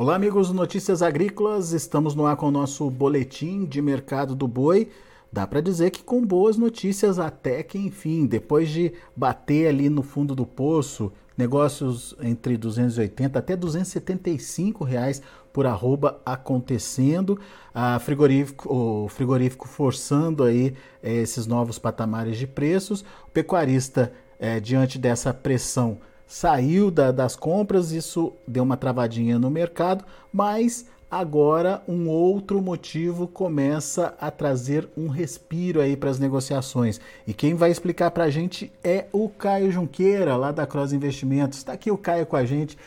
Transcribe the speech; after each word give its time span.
Olá, 0.00 0.14
amigos 0.14 0.48
do 0.48 0.54
Notícias 0.54 1.02
Agrícolas. 1.02 1.72
Estamos 1.72 2.14
no 2.14 2.24
ar 2.24 2.34
com 2.34 2.46
o 2.46 2.50
nosso 2.50 2.88
boletim 2.88 3.66
de 3.66 3.82
mercado 3.82 4.34
do 4.34 4.48
boi. 4.48 4.88
Dá 5.30 5.46
para 5.46 5.60
dizer 5.60 5.90
que 5.90 6.02
com 6.02 6.24
boas 6.24 6.56
notícias 6.56 7.18
até 7.18 7.62
que 7.62 7.76
enfim, 7.76 8.24
depois 8.24 8.70
de 8.70 8.94
bater 9.14 9.68
ali 9.68 9.90
no 9.90 10.02
fundo 10.02 10.34
do 10.34 10.46
poço, 10.46 11.12
negócios 11.36 12.16
entre 12.22 12.56
280 12.56 13.38
até 13.38 13.54
275 13.54 14.84
reais 14.84 15.20
por 15.52 15.66
arroba 15.66 16.18
acontecendo, 16.24 17.38
a 17.74 17.98
frigorífico, 17.98 18.74
o 18.74 19.06
frigorífico 19.06 19.68
forçando 19.68 20.44
aí 20.44 20.72
é, 21.02 21.12
esses 21.12 21.46
novos 21.46 21.78
patamares 21.78 22.38
de 22.38 22.46
preços, 22.46 23.02
o 23.28 23.30
pecuarista 23.34 24.10
é, 24.38 24.58
diante 24.60 24.98
dessa 24.98 25.34
pressão 25.34 25.98
saiu 26.30 26.92
da, 26.92 27.10
das 27.10 27.34
compras, 27.34 27.90
isso 27.90 28.32
deu 28.46 28.62
uma 28.62 28.76
travadinha 28.76 29.36
no 29.36 29.50
mercado, 29.50 30.04
mas 30.32 30.86
agora 31.10 31.82
um 31.88 32.08
outro 32.08 32.62
motivo 32.62 33.26
começa 33.26 34.14
a 34.20 34.30
trazer 34.30 34.88
um 34.96 35.08
respiro 35.08 35.80
aí 35.80 35.96
para 35.96 36.08
as 36.08 36.20
negociações. 36.20 37.00
E 37.26 37.34
quem 37.34 37.54
vai 37.54 37.72
explicar 37.72 38.12
para 38.12 38.24
a 38.24 38.30
gente 38.30 38.72
é 38.84 39.06
o 39.12 39.28
Caio 39.28 39.72
Junqueira, 39.72 40.36
lá 40.36 40.52
da 40.52 40.68
Cross 40.68 40.92
Investimentos. 40.92 41.58
Está 41.58 41.72
aqui 41.72 41.90
o 41.90 41.98
Caio 41.98 42.24
com 42.24 42.36
a 42.36 42.44
gente. 42.44 42.78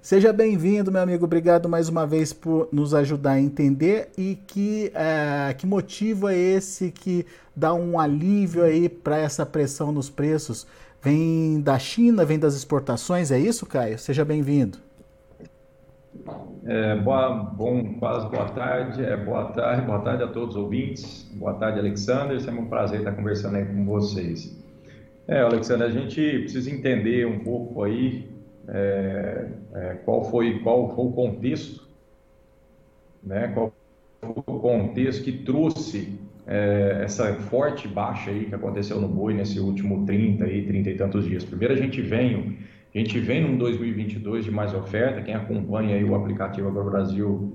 Seja 0.00 0.32
bem-vindo, 0.32 0.92
meu 0.92 1.02
amigo. 1.02 1.24
Obrigado 1.24 1.68
mais 1.68 1.88
uma 1.88 2.06
vez 2.06 2.32
por 2.32 2.68
nos 2.70 2.94
ajudar 2.94 3.32
a 3.32 3.40
entender 3.40 4.10
e 4.16 4.38
que, 4.46 4.92
é, 4.94 5.52
que 5.54 5.66
motivo 5.66 6.28
é 6.28 6.36
esse 6.36 6.92
que 6.92 7.26
dá 7.54 7.74
um 7.74 7.98
alívio 7.98 8.62
aí 8.62 8.88
para 8.88 9.18
essa 9.18 9.44
pressão 9.44 9.90
nos 9.90 10.08
preços 10.08 10.68
Vem 11.02 11.60
da 11.60 11.80
China, 11.80 12.24
vem 12.24 12.38
das 12.38 12.54
exportações, 12.54 13.32
é 13.32 13.38
isso, 13.38 13.66
Caio? 13.66 13.98
Seja 13.98 14.24
bem-vindo. 14.24 14.78
É, 16.64 16.94
boa, 16.94 17.30
bom, 17.42 17.94
quase 17.94 18.28
boa 18.28 18.48
tarde, 18.50 19.04
é, 19.04 19.16
boa 19.16 19.46
tarde, 19.46 19.84
boa 19.84 19.98
tarde 19.98 20.22
a 20.22 20.28
todos 20.28 20.54
os 20.54 20.62
ouvintes, 20.62 21.28
boa 21.34 21.54
tarde, 21.54 21.80
Alexander, 21.80 22.40
sempre 22.40 22.60
um 22.60 22.68
prazer 22.68 23.00
estar 23.00 23.10
conversando 23.12 23.56
aí 23.56 23.64
com 23.64 23.84
vocês. 23.84 24.56
É, 25.26 25.40
Alexander, 25.40 25.88
a 25.88 25.90
gente 25.90 26.20
precisa 26.38 26.70
entender 26.70 27.26
um 27.26 27.40
pouco 27.40 27.82
aí 27.82 28.30
é, 28.68 29.48
é, 29.74 29.94
qual 30.04 30.22
foi 30.22 30.60
qual 30.60 30.94
foi 30.94 31.04
o 31.04 31.10
contexto, 31.10 31.84
né? 33.24 33.48
Qual 33.48 33.72
foi 34.20 34.30
o 34.54 34.60
contexto 34.60 35.24
que 35.24 35.32
trouxe 35.32 36.16
é, 36.46 37.00
essa 37.04 37.32
forte 37.34 37.86
baixa 37.86 38.30
aí 38.30 38.46
que 38.46 38.54
aconteceu 38.54 39.00
no 39.00 39.08
boi 39.08 39.34
nesse 39.34 39.60
último 39.60 40.04
30 40.04 40.46
e 40.48 40.66
30 40.66 40.90
e 40.90 40.94
tantos 40.96 41.24
dias. 41.24 41.44
Primeiro 41.44 41.74
a 41.74 41.76
gente 41.76 42.00
vem, 42.00 42.58
a 42.94 42.98
gente 42.98 43.18
vem 43.20 43.42
num 43.42 43.56
2022 43.56 44.44
de 44.44 44.50
mais 44.50 44.74
oferta, 44.74 45.22
quem 45.22 45.34
acompanha 45.34 45.96
aí 45.96 46.04
o 46.04 46.14
aplicativo 46.14 46.68
Agro 46.68 46.90
Brasil 46.90 47.52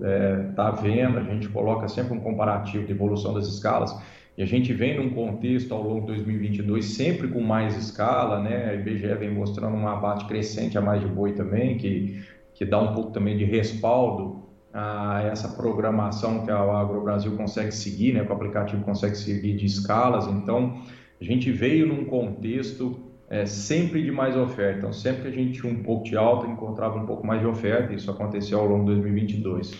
está 0.49 0.75
é, 0.77 0.81
vendo, 0.81 1.17
a 1.17 1.23
gente 1.23 1.49
coloca 1.49 1.87
sempre 1.87 2.13
um 2.13 2.19
comparativo 2.19 2.85
de 2.85 2.91
evolução 2.93 3.33
das 3.33 3.47
escalas, 3.47 3.95
e 4.37 4.43
a 4.43 4.45
gente 4.45 4.71
vem 4.71 4.95
num 4.95 5.09
contexto 5.09 5.73
ao 5.73 5.81
longo 5.81 6.01
de 6.01 6.07
2022 6.07 6.85
sempre 6.85 7.27
com 7.27 7.41
mais 7.41 7.75
escala, 7.75 8.39
né? 8.39 8.69
A 8.69 8.75
IBGE 8.75 9.15
vem 9.15 9.31
mostrando 9.31 9.75
um 9.75 9.87
abate 9.87 10.25
crescente 10.25 10.77
a 10.77 10.81
mais 10.81 11.01
de 11.01 11.07
boi 11.07 11.33
também, 11.33 11.75
que, 11.75 12.21
que 12.53 12.63
dá 12.63 12.79
um 12.79 12.93
pouco 12.93 13.11
também 13.11 13.35
de 13.35 13.45
respaldo 13.45 14.46
a 14.73 15.23
essa 15.23 15.49
programação 15.49 16.45
que 16.45 16.51
a 16.51 16.59
Agro 16.59 17.01
Brasil 17.01 17.35
consegue 17.35 17.71
seguir, 17.71 18.13
né, 18.13 18.23
que 18.23 18.31
o 18.31 18.35
aplicativo 18.35 18.83
consegue 18.83 19.15
seguir 19.15 19.55
de 19.55 19.65
escalas. 19.65 20.27
Então, 20.27 20.81
a 21.19 21.23
gente 21.23 21.51
veio 21.51 21.87
num 21.87 22.05
contexto 22.05 22.99
é, 23.29 23.45
sempre 23.45 24.03
de 24.03 24.11
mais 24.11 24.35
oferta. 24.35 24.79
Então, 24.79 24.93
sempre 24.93 25.23
que 25.23 25.27
a 25.27 25.31
gente 25.31 25.59
tinha 25.59 25.71
um 25.71 25.83
pouco 25.83 26.05
de 26.05 26.15
alta, 26.15 26.47
encontrava 26.47 26.97
um 26.97 27.05
pouco 27.05 27.25
mais 27.25 27.41
de 27.41 27.47
oferta. 27.47 27.93
Isso 27.93 28.09
aconteceu 28.09 28.59
ao 28.59 28.67
longo 28.67 28.85
de 28.85 28.91
2022. 28.91 29.73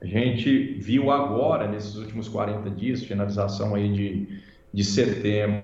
A 0.00 0.06
gente 0.06 0.74
viu 0.80 1.10
agora, 1.10 1.68
nesses 1.68 1.96
últimos 1.96 2.28
40 2.28 2.70
dias, 2.70 3.04
finalização 3.04 3.74
aí 3.74 3.92
de, 3.92 4.40
de 4.72 4.84
setembro 4.84 5.62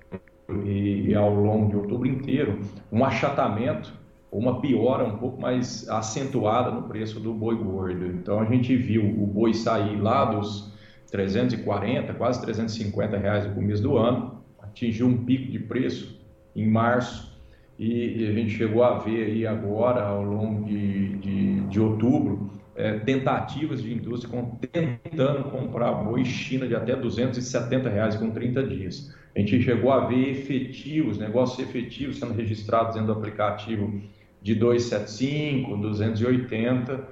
e, 0.65 1.09
e 1.09 1.15
ao 1.15 1.33
longo 1.33 1.69
de 1.69 1.75
outubro 1.75 2.07
inteiro, 2.07 2.59
um 2.91 3.03
achatamento 3.03 3.93
uma 4.31 4.61
piora 4.61 5.03
um 5.03 5.17
pouco 5.17 5.41
mais 5.41 5.87
acentuada 5.89 6.71
no 6.71 6.83
preço 6.83 7.19
do 7.19 7.33
boi 7.33 7.55
gordo. 7.55 8.05
Então 8.05 8.39
a 8.39 8.45
gente 8.45 8.75
viu 8.75 9.03
o 9.03 9.25
boi 9.25 9.53
sair 9.53 9.95
lá 9.99 10.25
dos 10.25 10.71
340, 11.11 12.13
quase 12.13 12.41
350 12.41 13.17
reais 13.17 13.47
no 13.47 13.55
começo 13.55 13.81
do 13.81 13.97
ano, 13.97 14.43
atingiu 14.61 15.07
um 15.07 15.25
pico 15.25 15.51
de 15.51 15.59
preço 15.59 16.19
em 16.55 16.67
março 16.67 17.29
e 17.77 18.27
a 18.27 18.33
gente 18.33 18.51
chegou 18.51 18.83
a 18.83 18.99
ver 18.99 19.25
aí 19.25 19.47
agora, 19.47 20.03
ao 20.03 20.21
longo 20.21 20.65
de, 20.65 21.15
de, 21.17 21.61
de 21.61 21.79
outubro, 21.79 22.51
é, 22.75 22.99
tentativas 22.99 23.81
de 23.81 23.93
indústria 23.93 24.29
com, 24.29 24.57
tentando 24.71 25.45
comprar 25.49 25.93
boi 25.93 26.25
China 26.25 26.67
de 26.67 26.75
até 26.75 26.95
270 26.95 27.89
reais 27.89 28.15
com 28.17 28.31
30 28.31 28.63
dias. 28.63 29.15
A 29.33 29.39
gente 29.39 29.61
chegou 29.61 29.91
a 29.91 30.05
ver 30.05 30.29
efetivos, 30.29 31.17
negócios 31.17 31.59
efetivos 31.59 32.19
sendo 32.19 32.33
registrados 32.33 32.95
dentro 32.95 33.13
do 33.13 33.19
aplicativo 33.19 34.01
de 34.41 34.55
275, 34.55 35.77
280, 35.77 37.07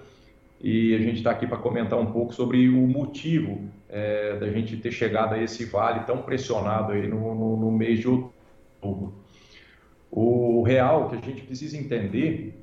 e 0.62 0.96
a 0.96 0.98
gente 0.98 1.18
está 1.18 1.32
aqui 1.32 1.46
para 1.46 1.58
comentar 1.58 2.00
um 2.00 2.08
pouco 2.08 2.34
sobre 2.34 2.68
o 2.70 2.88
motivo 2.88 3.70
é, 3.90 4.38
da 4.38 4.50
gente 4.50 4.78
ter 4.78 4.92
chegado 4.92 5.34
a 5.34 5.42
esse 5.42 5.66
vale 5.66 6.02
tão 6.02 6.22
pressionado 6.22 6.94
aí 6.94 7.08
no, 7.08 7.36
no, 7.36 7.58
no 7.58 7.72
mês 7.72 8.00
de 8.00 8.08
outubro. 8.08 9.14
O 10.10 10.64
real 10.64 11.10
que 11.10 11.16
a 11.16 11.20
gente 11.20 11.42
precisa 11.44 11.78
entender 11.78 12.58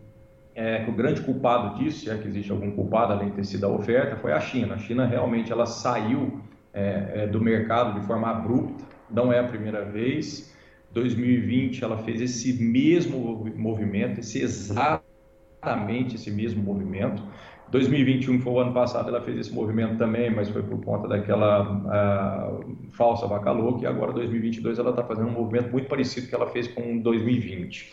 é 0.55 0.85
que 0.85 0.91
o 0.91 0.95
grande 0.95 1.21
culpado 1.21 1.79
disso, 1.79 2.05
se 2.05 2.11
é 2.11 2.17
que 2.17 2.29
existe 2.29 2.51
algum 2.51 2.71
culpado 2.71 3.13
além 3.13 3.31
de 3.31 3.37
ter 3.37 3.45
sido 3.45 3.67
a 3.67 3.69
oferta, 3.69 4.17
foi 4.17 4.33
a 4.33 4.41
China. 4.41 4.75
A 4.75 4.79
China 4.79 5.05
realmente 5.05 5.53
ela 5.53 5.67
saiu 5.67 6.41
é, 6.73 7.13
é, 7.15 7.27
do 7.27 7.41
mercado 7.41 7.99
de 7.99 8.07
forma 8.07 8.29
abrupta, 8.31 8.85
não 9.11 9.33
é 9.33 9.41
a 9.41 9.45
primeira 9.45 9.85
vez. 9.85 10.54
2020 10.95 11.85
ela 11.85 11.99
fez 11.99 12.21
esse 12.21 12.53
mesmo 12.63 13.45
movimento, 13.57 14.21
esse 14.21 14.41
exatamente 14.41 16.15
esse 16.15 16.31
mesmo 16.31 16.63
movimento. 16.63 17.23
2021 17.71 18.41
foi 18.41 18.53
o 18.53 18.61
ano 18.61 18.73
passado, 18.73 19.09
ela 19.09 19.21
fez 19.21 19.37
esse 19.37 19.53
movimento 19.53 19.97
também, 19.99 20.31
mas 20.31 20.49
foi 20.49 20.63
por 20.63 20.81
conta 20.85 21.09
daquela 21.09 22.61
uh, 22.61 22.93
falsa 22.93 23.27
vaca 23.27 23.51
louca. 23.51 23.83
E 23.83 23.87
agora 23.87 24.13
2022 24.13 24.79
ela 24.79 24.91
está 24.91 25.03
fazendo 25.03 25.29
um 25.29 25.33
movimento 25.33 25.73
muito 25.73 25.89
parecido 25.89 26.29
que 26.29 26.35
ela 26.35 26.47
fez 26.47 26.69
com 26.69 26.99
2020. 26.99 27.93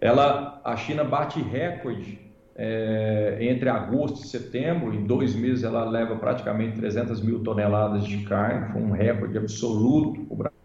Ela, 0.00 0.62
a 0.64 0.74
China 0.76 1.04
bate 1.04 1.42
recorde 1.42 2.18
é, 2.56 3.38
entre 3.40 3.68
agosto 3.68 4.24
e 4.24 4.28
setembro. 4.28 4.94
Em 4.94 5.04
dois 5.04 5.34
meses 5.34 5.64
ela 5.64 5.84
leva 5.84 6.16
praticamente 6.16 6.78
300 6.78 7.20
mil 7.22 7.42
toneladas 7.42 8.04
de 8.04 8.24
carne. 8.24 8.72
Foi 8.72 8.80
um 8.80 8.90
recorde 8.90 9.36
absoluto 9.36 10.26
o 10.30 10.36
Brasil. 10.36 10.59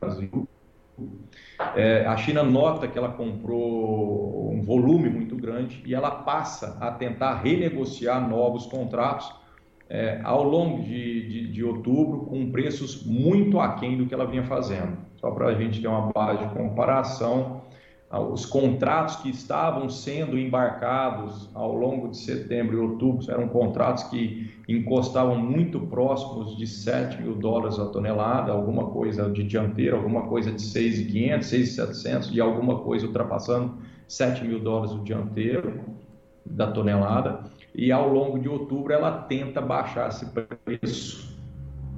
É, 1.75 2.05
a 2.05 2.17
China 2.17 2.43
nota 2.43 2.88
que 2.88 2.97
ela 2.97 3.09
comprou 3.09 4.51
um 4.51 4.61
volume 4.61 5.09
muito 5.09 5.35
grande 5.35 5.81
e 5.85 5.93
ela 5.93 6.11
passa 6.11 6.77
a 6.81 6.91
tentar 6.91 7.35
renegociar 7.35 8.27
novos 8.27 8.66
contratos 8.66 9.33
é, 9.89 10.19
ao 10.23 10.43
longo 10.43 10.83
de, 10.83 11.27
de, 11.27 11.47
de, 11.51 11.63
outubro 11.63 12.25
com 12.25 12.51
preços 12.51 13.05
muito 13.05 13.59
aquém 13.59 13.97
do 13.97 14.05
que 14.05 14.13
ela 14.13 14.25
vinha 14.25 14.43
fazendo. 14.43 14.97
Só 15.17 15.31
para 15.31 15.47
a 15.47 15.53
gente 15.53 15.81
ter 15.81 15.88
uma 15.88 16.11
base 16.11 16.45
de 16.45 16.53
comparação, 16.53 17.61
os 18.11 18.45
contratos 18.45 19.17
que 19.17 19.29
estavam 19.29 19.89
sendo 19.89 20.38
embarcados 20.38 21.49
ao 21.53 21.75
longo 21.75 22.09
de 22.09 22.17
setembro 22.17 22.77
e 22.77 22.79
outubro 22.79 23.29
eram 23.29 23.47
contratos 23.47 24.03
que 24.03 24.53
encostavam 24.69 25.38
muito 25.38 25.79
próximos 25.79 26.55
de 26.55 26.67
7 26.67 27.21
mil 27.21 27.35
dólares 27.35 27.79
a 27.79 27.88
tonelada, 27.88 28.51
alguma 28.51 28.89
coisa 28.89 29.29
de 29.29 29.43
dianteira, 29.43 29.97
alguma 29.97 30.27
coisa 30.27 30.51
de 30.51 30.61
6,500, 30.61 31.47
6,700 31.47 32.31
e 32.31 32.39
alguma 32.39 32.79
coisa 32.79 33.07
ultrapassando 33.07 33.78
7 34.07 34.46
mil 34.46 34.59
dólares 34.59 34.91
o 34.91 35.03
dianteiro 35.03 35.81
da 36.46 36.72
tonelada. 36.72 37.43
E 37.73 37.91
ao 37.91 38.07
longo 38.07 38.40
de 38.40 38.47
outubro 38.47 38.93
ela 38.93 39.23
tenta 39.23 39.59
baixar 39.59 40.09
esse 40.09 40.25
preço 40.31 41.35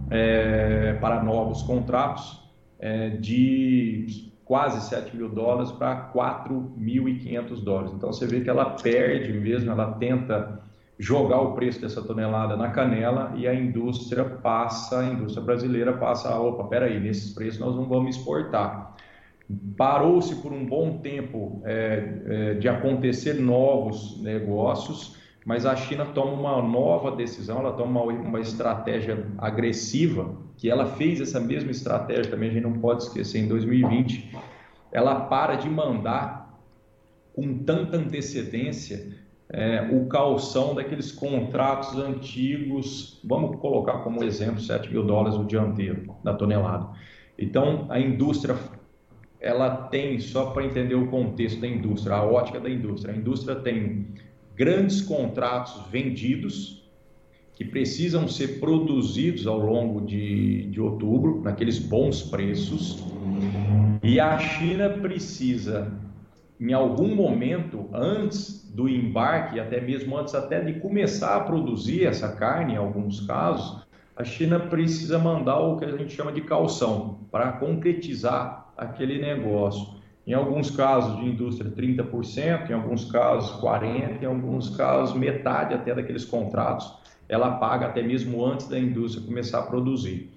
é, 0.09 0.94
para 1.01 1.21
novos 1.21 1.62
contratos 1.63 2.42
é, 2.80 3.09
de 3.09 4.31
quase 4.47 4.88
7 4.89 5.15
mil 5.15 5.27
dólares 5.27 5.71
para 5.73 6.09
4.500 6.13 7.63
dólares. 7.63 7.91
Então 7.94 8.13
você 8.13 8.25
vê 8.25 8.39
que 8.39 8.49
ela 8.49 8.71
perde 8.71 9.33
mesmo, 9.33 9.69
ela 9.69 9.91
tenta 9.94 10.61
jogar 10.97 11.41
o 11.41 11.53
preço 11.53 11.81
dessa 11.81 12.01
tonelada 12.01 12.55
na 12.55 12.69
canela 12.69 13.33
e 13.35 13.47
a 13.47 13.53
indústria 13.53 14.23
passa, 14.23 15.01
a 15.01 15.05
indústria 15.05 15.44
brasileira 15.44 15.94
passa, 15.94 16.39
opa, 16.39 16.63
peraí, 16.63 16.99
nesses 16.99 17.33
preços 17.33 17.59
nós 17.59 17.75
não 17.75 17.88
vamos 17.88 18.15
exportar. 18.15 18.95
Parou-se 19.77 20.35
por 20.41 20.51
um 20.51 20.65
bom 20.65 20.97
tempo 20.97 21.61
é, 21.65 22.21
é, 22.25 22.53
de 22.55 22.67
acontecer 22.67 23.33
novos 23.33 24.21
negócios, 24.21 25.17
mas 25.47 25.65
a 25.65 25.77
China 25.77 26.05
toma 26.07 26.33
uma 26.33 26.61
nova 26.61 27.15
decisão, 27.15 27.59
ela 27.59 27.71
toma 27.71 28.01
uma, 28.01 28.11
uma 28.11 28.39
estratégia 28.41 29.25
agressiva, 29.38 30.35
que 30.57 30.69
ela 30.69 30.85
fez 30.85 31.21
essa 31.21 31.39
mesma 31.39 31.71
estratégia 31.71 32.29
também, 32.29 32.49
a 32.49 32.53
gente 32.53 32.63
não 32.63 32.73
pode 32.73 33.03
esquecer, 33.03 33.39
em 33.39 33.47
2020, 33.47 34.29
ela 34.91 35.21
para 35.21 35.55
de 35.55 35.69
mandar 35.69 36.53
com 37.33 37.59
tanta 37.59 37.95
antecedência 37.95 39.15
é, 39.49 39.89
o 39.89 40.07
calção 40.07 40.75
daqueles 40.75 41.13
contratos 41.13 41.97
antigos, 41.97 43.21
vamos 43.23 43.57
colocar 43.61 43.99
como 43.99 44.25
exemplo 44.25 44.59
7 44.59 44.91
mil 44.91 45.05
dólares 45.05 45.39
o 45.39 45.45
dianteiro 45.45 46.13
da 46.25 46.33
tonelada. 46.33 46.89
Então, 47.39 47.85
a 47.89 47.97
indústria, 47.97 48.57
ela 49.39 49.69
tem, 49.69 50.19
só 50.19 50.47
para 50.47 50.65
entender 50.65 50.95
o 50.95 51.07
contexto 51.07 51.61
da 51.61 51.67
indústria, 51.67 52.17
a 52.17 52.25
ótica 52.25 52.59
da 52.59 52.69
indústria, 52.69 53.13
a 53.13 53.17
indústria 53.17 53.55
tem 53.55 54.07
grandes 54.57 55.01
contratos 55.01 55.88
vendidos 55.92 56.83
que 57.54 57.63
precisam 57.63 58.27
ser 58.27 58.59
produzidos 58.59 59.45
ao 59.45 59.59
longo 59.59 60.01
de, 60.01 60.63
de 60.63 60.81
outubro, 60.81 61.42
naqueles 61.44 61.77
bons 61.80 62.24
preços, 62.24 63.04
e 64.04 64.19
a 64.19 64.38
China 64.38 64.89
precisa, 64.89 65.92
em 66.59 66.74
algum 66.74 67.15
momento, 67.15 67.88
antes 67.94 68.71
do 68.74 68.89
embarque, 68.89 69.59
até 69.59 69.80
mesmo 69.80 70.18
antes 70.18 70.33
até 70.36 70.59
de 70.59 70.80
começar 70.80 71.36
a 71.36 71.39
produzir 71.42 72.06
essa 72.06 72.30
carne, 72.30 72.74
em 72.74 72.77
alguns 72.77 73.21
casos, 73.21 73.86
a 74.15 74.24
China 74.24 74.59
precisa 74.59 75.19
mandar 75.19 75.59
o 75.59 75.77
que 75.77 75.86
a 75.86 75.95
gente 75.95 76.13
chama 76.13 76.31
de 76.31 76.42
calção 76.42 77.19
para 77.31 77.54
concretizar 77.54 78.71
aquele 78.75 79.19
negócio. 79.19 79.96
Em 80.27 80.33
alguns 80.33 80.69
casos 80.69 81.18
de 81.18 81.25
indústria 81.25 81.71
30%, 81.71 82.69
em 82.69 82.74
alguns 82.74 83.09
casos 83.09 83.59
40%, 83.62 84.21
em 84.21 84.25
alguns 84.25 84.75
casos 84.75 85.15
metade 85.15 85.74
até 85.74 85.95
daqueles 85.95 86.25
contratos 86.25 86.94
ela 87.29 87.51
paga 87.51 87.88
até 87.88 88.01
mesmo 88.01 88.45
antes 88.45 88.68
da 88.68 88.79
indústria 88.79 89.25
começar 89.25 89.59
a 89.59 89.63
produzir. 89.63 90.29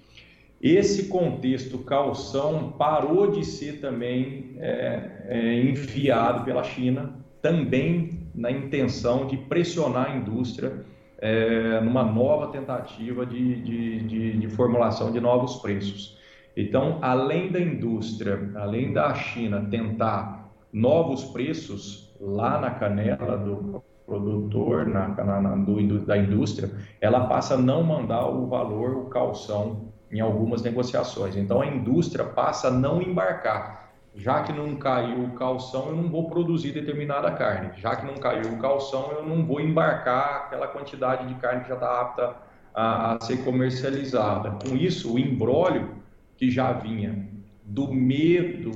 Esse 0.60 1.08
contexto 1.08 1.78
calção 1.78 2.74
parou 2.76 3.30
de 3.30 3.44
ser 3.44 3.80
também 3.80 4.56
é, 4.58 5.10
é, 5.28 5.62
enviado 5.62 6.44
pela 6.44 6.62
China, 6.62 7.14
também 7.40 8.20
na 8.34 8.50
intenção 8.50 9.26
de 9.26 9.36
pressionar 9.36 10.10
a 10.10 10.16
indústria 10.16 10.84
é, 11.18 11.80
numa 11.80 12.04
nova 12.04 12.48
tentativa 12.48 13.24
de, 13.24 13.62
de, 13.62 14.00
de, 14.00 14.38
de 14.38 14.48
formulação 14.48 15.10
de 15.12 15.20
novos 15.20 15.56
preços. 15.56 16.18
Então, 16.60 16.98
além 17.00 17.50
da 17.50 17.58
indústria, 17.58 18.50
além 18.56 18.92
da 18.92 19.14
China 19.14 19.66
tentar 19.70 20.50
novos 20.72 21.24
preços 21.24 22.14
lá 22.20 22.60
na 22.60 22.70
canela 22.72 23.38
do 23.38 23.82
produtor, 24.04 24.86
na, 24.86 25.08
na, 25.08 25.40
na 25.40 25.56
do, 25.56 26.00
da 26.00 26.18
indústria, 26.18 26.70
ela 27.00 27.26
passa 27.26 27.54
a 27.54 27.58
não 27.58 27.82
mandar 27.82 28.26
o 28.26 28.46
valor, 28.46 28.96
o 28.96 29.04
calção, 29.06 29.88
em 30.10 30.20
algumas 30.20 30.62
negociações. 30.62 31.36
Então, 31.36 31.62
a 31.62 31.66
indústria 31.66 32.24
passa 32.24 32.68
a 32.68 32.70
não 32.70 33.00
embarcar. 33.00 33.92
Já 34.14 34.42
que 34.42 34.52
não 34.52 34.74
caiu 34.74 35.24
o 35.24 35.30
calção, 35.30 35.86
eu 35.86 35.96
não 35.96 36.10
vou 36.10 36.28
produzir 36.28 36.72
determinada 36.72 37.30
carne. 37.30 37.70
Já 37.76 37.94
que 37.94 38.04
não 38.04 38.14
caiu 38.14 38.52
o 38.52 38.58
calção, 38.58 39.12
eu 39.12 39.24
não 39.24 39.46
vou 39.46 39.60
embarcar 39.60 40.46
aquela 40.46 40.66
quantidade 40.66 41.26
de 41.28 41.34
carne 41.36 41.62
que 41.62 41.68
já 41.68 41.74
está 41.74 42.00
apta 42.00 42.36
a, 42.74 43.14
a 43.14 43.20
ser 43.20 43.44
comercializada. 43.44 44.58
Com 44.68 44.76
isso, 44.76 45.14
o 45.14 45.18
embrólio 45.18 46.00
que 46.40 46.50
já 46.50 46.72
vinha 46.72 47.28
do 47.62 47.92
medo 47.92 48.72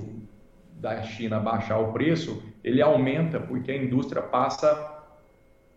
da 0.76 1.02
China 1.02 1.40
baixar 1.40 1.78
o 1.78 1.94
preço, 1.94 2.42
ele 2.62 2.82
aumenta 2.82 3.40
porque 3.40 3.72
a 3.72 3.82
indústria 3.82 4.20
passa 4.20 5.02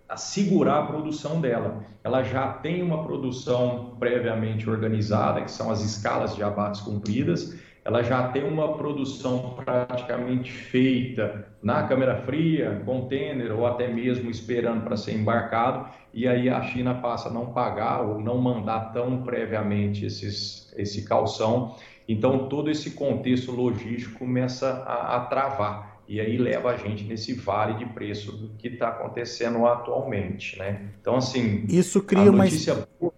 a 0.09 0.17
segurar 0.17 0.79
a 0.79 0.85
produção 0.85 1.39
dela. 1.39 1.85
Ela 2.03 2.23
já 2.23 2.49
tem 2.49 2.83
uma 2.83 3.05
produção 3.05 3.95
previamente 3.97 4.69
organizada, 4.69 5.41
que 5.41 5.49
são 5.49 5.71
as 5.71 5.81
escalas 5.81 6.35
de 6.35 6.43
abates 6.43 6.81
cumpridas, 6.81 7.57
ela 7.85 8.03
já 8.03 8.27
tem 8.27 8.43
uma 8.43 8.73
produção 8.77 9.55
praticamente 9.55 10.51
feita 10.51 11.47
na 11.63 11.83
câmera 11.83 12.17
fria, 12.17 12.81
container 12.83 13.57
ou 13.57 13.65
até 13.65 13.87
mesmo 13.87 14.29
esperando 14.29 14.83
para 14.83 14.97
ser 14.97 15.13
embarcado, 15.13 15.87
e 16.13 16.27
aí 16.27 16.49
a 16.49 16.61
China 16.63 16.95
passa 16.95 17.29
a 17.29 17.31
não 17.31 17.53
pagar 17.53 18.01
ou 18.01 18.19
não 18.19 18.37
mandar 18.39 18.91
tão 18.91 19.23
previamente 19.23 20.05
esses, 20.05 20.66
esse 20.77 21.03
calção. 21.03 21.75
Então, 22.07 22.47
todo 22.47 22.69
esse 22.69 22.91
contexto 22.91 23.51
logístico 23.51 24.19
começa 24.19 24.83
a, 24.85 25.17
a 25.17 25.19
travar 25.25 25.97
e 26.07 26.21
aí 26.21 26.37
leva 26.37 26.71
a 26.71 26.77
gente 26.77 27.03
nesse 27.03 27.33
vale 27.33 27.73
de 27.73 27.85
preço 27.85 28.31
do 28.31 28.49
que 28.57 28.69
está 28.69 28.87
acontecendo 28.87 29.65
atualmente, 29.65 30.57
né? 30.57 30.89
Então, 31.01 31.17
assim, 31.17 31.65
isso 31.67 32.01
cria 32.01 32.31
notícia... 32.31 32.87
uma 32.99 33.11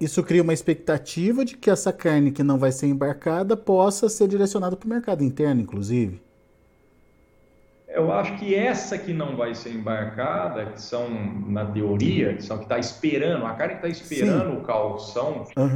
isso 0.00 0.22
cria 0.22 0.42
uma 0.42 0.52
expectativa 0.52 1.44
de 1.44 1.56
que 1.56 1.68
essa 1.68 1.92
carne 1.92 2.30
que 2.30 2.44
não 2.44 2.56
vai 2.56 2.70
ser 2.70 2.86
embarcada 2.86 3.56
possa 3.56 4.08
ser 4.08 4.28
direcionada 4.28 4.76
para 4.76 4.86
o 4.86 4.88
mercado 4.88 5.24
interno, 5.24 5.60
inclusive. 5.60 6.22
Eu 7.88 8.12
acho 8.12 8.36
que 8.38 8.54
essa 8.54 8.96
que 8.96 9.12
não 9.12 9.36
vai 9.36 9.56
ser 9.56 9.70
embarcada, 9.70 10.66
que 10.66 10.80
são, 10.80 11.08
na 11.48 11.64
teoria, 11.64 12.34
que 12.34 12.44
são 12.44 12.58
que 12.58 12.64
está 12.64 12.78
esperando, 12.78 13.44
a 13.44 13.54
carne 13.54 13.74
que 13.74 13.86
está 13.86 13.88
esperando 13.88 14.52
Sim. 14.52 14.58
o 14.58 14.60
calção 14.60 15.46
chegar, 15.46 15.66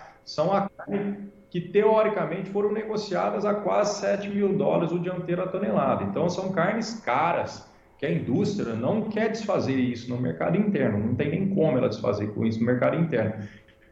uhum. 0.00 0.05
São 0.26 0.52
a 0.52 0.68
carne 0.68 1.30
que 1.48 1.60
teoricamente 1.60 2.50
foram 2.50 2.72
negociadas 2.72 3.46
a 3.46 3.54
quase 3.54 4.00
7 4.00 4.28
mil 4.28 4.58
dólares 4.58 4.92
o 4.92 4.98
dianteiro 4.98 5.42
a 5.42 5.46
tonelada. 5.46 6.04
Então 6.04 6.28
são 6.28 6.52
carnes 6.52 7.00
caras 7.00 7.66
que 7.96 8.04
a 8.04 8.12
indústria 8.12 8.74
não 8.74 9.08
quer 9.08 9.30
desfazer 9.30 9.76
isso 9.76 10.10
no 10.10 10.20
mercado 10.20 10.58
interno, 10.58 10.98
não 10.98 11.14
tem 11.14 11.30
nem 11.30 11.48
como 11.54 11.78
ela 11.78 11.88
desfazer 11.88 12.34
com 12.34 12.44
isso 12.44 12.60
no 12.60 12.66
mercado 12.66 12.96
interno. 12.96 13.48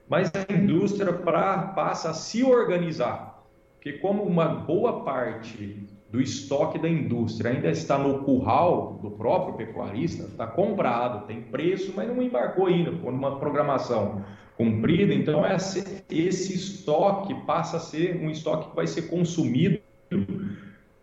Mas 0.08 0.31
a 0.34 0.52
indústria 0.52 1.12
pra, 1.12 1.56
passa 1.69 2.10
a 2.10 2.14
se 2.14 2.44
organizar, 2.44 3.42
porque 3.76 3.94
como 3.94 4.25
uma 4.25 4.46
boa 4.46 5.04
parte 5.04 5.88
do 6.14 6.20
estoque 6.20 6.78
da 6.78 6.88
indústria 6.88 7.50
ainda 7.50 7.69
está 7.69 7.99
no 7.99 8.20
curral 8.20 9.00
do 9.02 9.11
próprio 9.11 9.56
pecuarista, 9.56 10.22
está 10.26 10.46
comprado, 10.46 11.26
tem 11.26 11.43
preço, 11.43 11.93
mas 11.96 12.06
não 12.06 12.22
embarcou 12.22 12.66
ainda, 12.66 12.93
por 12.93 13.12
uma 13.12 13.40
programação 13.40 14.25
cumprida, 14.56 15.12
então 15.12 15.44
esse, 15.44 16.05
esse 16.08 16.55
estoque 16.55 17.34
passa 17.44 17.78
a 17.78 17.81
ser 17.81 18.16
um 18.22 18.31
estoque 18.31 18.70
que 18.70 18.76
vai 18.76 18.87
ser 18.87 19.08
consumido 19.08 19.81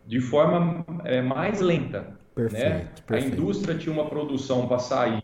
de 0.08 0.22
forma 0.22 0.86
é, 1.04 1.22
mais 1.22 1.60
lenta. 1.60 2.18
Perfeito, 2.34 2.64
né? 2.64 2.88
perfeito. 3.06 3.14
A 3.14 3.20
indústria 3.20 3.78
tinha 3.78 3.94
uma 3.94 4.06
produção 4.06 4.66
para 4.66 4.80
sair 4.80 5.22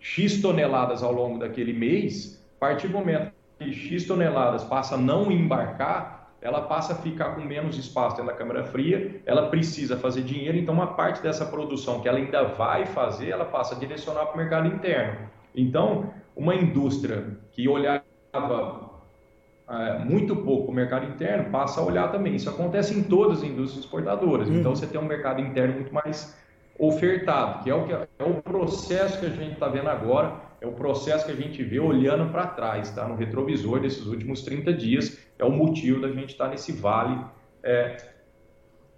X 0.00 0.42
toneladas 0.42 1.04
ao 1.04 1.12
longo 1.12 1.38
daquele 1.38 1.72
mês, 1.72 2.44
a 2.56 2.58
partir 2.58 2.88
do 2.88 2.94
momento 2.94 3.30
que 3.60 3.72
X 3.72 4.06
toneladas 4.06 4.64
passa 4.64 4.96
a 4.96 4.98
não 4.98 5.30
embarcar, 5.30 6.19
ela 6.42 6.62
passa 6.62 6.94
a 6.94 6.96
ficar 6.96 7.34
com 7.34 7.42
menos 7.42 7.76
espaço 7.76 8.16
dentro 8.16 8.30
da 8.30 8.36
câmara 8.36 8.64
fria, 8.64 9.20
ela 9.26 9.48
precisa 9.48 9.96
fazer 9.96 10.22
dinheiro, 10.22 10.56
então 10.56 10.74
uma 10.74 10.94
parte 10.94 11.22
dessa 11.22 11.44
produção 11.46 12.00
que 12.00 12.08
ela 12.08 12.18
ainda 12.18 12.44
vai 12.44 12.86
fazer, 12.86 13.28
ela 13.28 13.44
passa 13.44 13.74
a 13.74 13.78
direcionar 13.78 14.26
para 14.26 14.34
o 14.34 14.38
mercado 14.38 14.66
interno. 14.68 15.28
Então, 15.54 16.12
uma 16.34 16.54
indústria 16.54 17.38
que 17.52 17.68
olhava 17.68 18.02
é, 19.70 19.98
muito 20.00 20.34
pouco 20.34 20.72
o 20.72 20.74
mercado 20.74 21.06
interno 21.06 21.50
passa 21.50 21.80
a 21.80 21.84
olhar 21.84 22.10
também. 22.10 22.34
Isso 22.34 22.50
acontece 22.50 22.92
em 22.92 23.04
todas 23.04 23.38
as 23.38 23.44
indústrias 23.44 23.84
exportadoras. 23.84 24.48
Uhum. 24.48 24.58
Então 24.58 24.74
você 24.74 24.86
tem 24.86 25.00
um 25.00 25.04
mercado 25.04 25.40
interno 25.40 25.74
muito 25.74 25.94
mais 25.94 26.36
ofertado, 26.76 27.62
que 27.62 27.70
é 27.70 27.74
o, 27.74 27.84
que, 27.84 27.92
é 27.92 28.24
o 28.24 28.42
processo 28.42 29.20
que 29.20 29.26
a 29.26 29.28
gente 29.28 29.52
está 29.52 29.68
vendo 29.68 29.88
agora, 29.88 30.34
é 30.60 30.66
o 30.66 30.72
processo 30.72 31.26
que 31.26 31.32
a 31.32 31.36
gente 31.36 31.62
vê 31.62 31.78
olhando 31.78 32.32
para 32.32 32.46
trás, 32.46 32.90
tá? 32.90 33.06
no 33.06 33.14
retrovisor 33.14 33.80
desses 33.80 34.06
últimos 34.06 34.42
30 34.42 34.72
dias, 34.72 35.18
é 35.40 35.44
o 35.44 35.50
motivo 35.50 36.00
da 36.00 36.12
gente 36.12 36.30
estar 36.30 36.44
tá 36.44 36.50
nesse 36.50 36.72
vale 36.72 37.18
é, 37.62 37.96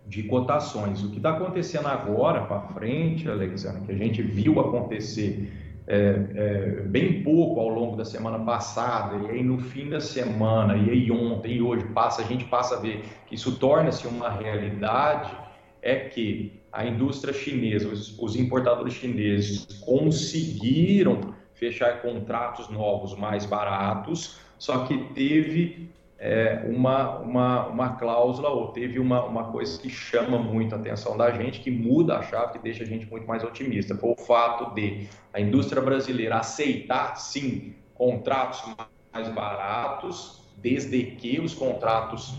de 0.06 0.24
cotações. 0.24 1.02
O 1.02 1.10
que 1.10 1.18
está 1.18 1.30
acontecendo 1.30 1.86
agora 1.86 2.42
para 2.42 2.60
frente, 2.74 3.28
Alexandre, 3.28 3.82
que 3.82 3.92
a 3.92 3.96
gente 3.96 4.22
viu 4.22 4.60
acontecer 4.60 5.52
é, 5.86 5.96
é, 6.34 6.80
bem 6.82 7.22
pouco 7.22 7.60
ao 7.60 7.68
longo 7.68 7.96
da 7.96 8.04
semana 8.04 8.38
passada, 8.38 9.16
e 9.16 9.30
aí 9.30 9.42
no 9.42 9.58
fim 9.58 9.88
da 9.88 10.00
semana, 10.00 10.76
e 10.76 10.90
aí 10.90 11.10
ontem 11.10 11.56
e 11.56 11.62
hoje 11.62 11.84
passa, 11.86 12.22
a 12.22 12.24
gente 12.24 12.44
passa 12.44 12.76
a 12.76 12.80
ver 12.80 13.04
que 13.26 13.34
isso 13.34 13.58
torna-se 13.58 14.06
uma 14.06 14.30
realidade, 14.30 15.36
é 15.80 15.96
que 15.96 16.60
a 16.72 16.86
indústria 16.86 17.34
chinesa, 17.34 17.88
os, 17.88 18.16
os 18.18 18.36
importadores 18.36 18.94
chineses 18.94 19.66
conseguiram 19.80 21.34
fechar 21.54 22.00
contratos 22.00 22.68
novos 22.70 23.16
mais 23.16 23.44
baratos, 23.44 24.38
só 24.58 24.84
que 24.84 24.96
teve 25.14 25.90
é, 26.24 26.62
uma, 26.66 27.18
uma, 27.18 27.66
uma 27.66 27.88
cláusula 27.96 28.48
ou 28.48 28.68
teve 28.68 29.00
uma, 29.00 29.24
uma 29.24 29.50
coisa 29.50 29.76
que 29.82 29.90
chama 29.90 30.38
muito 30.38 30.72
a 30.72 30.78
atenção 30.78 31.16
da 31.16 31.32
gente, 31.32 31.58
que 31.58 31.68
muda 31.68 32.18
a 32.18 32.22
chave, 32.22 32.52
que 32.52 32.58
deixa 32.60 32.84
a 32.84 32.86
gente 32.86 33.10
muito 33.10 33.26
mais 33.26 33.42
otimista. 33.42 33.96
Foi 33.96 34.10
o 34.10 34.16
fato 34.16 34.72
de 34.72 35.08
a 35.32 35.40
indústria 35.40 35.82
brasileira 35.82 36.38
aceitar, 36.38 37.16
sim, 37.16 37.74
contratos 37.92 38.62
mais 39.12 39.28
baratos, 39.34 40.40
desde 40.58 41.02
que 41.06 41.40
os 41.40 41.54
contratos 41.54 42.32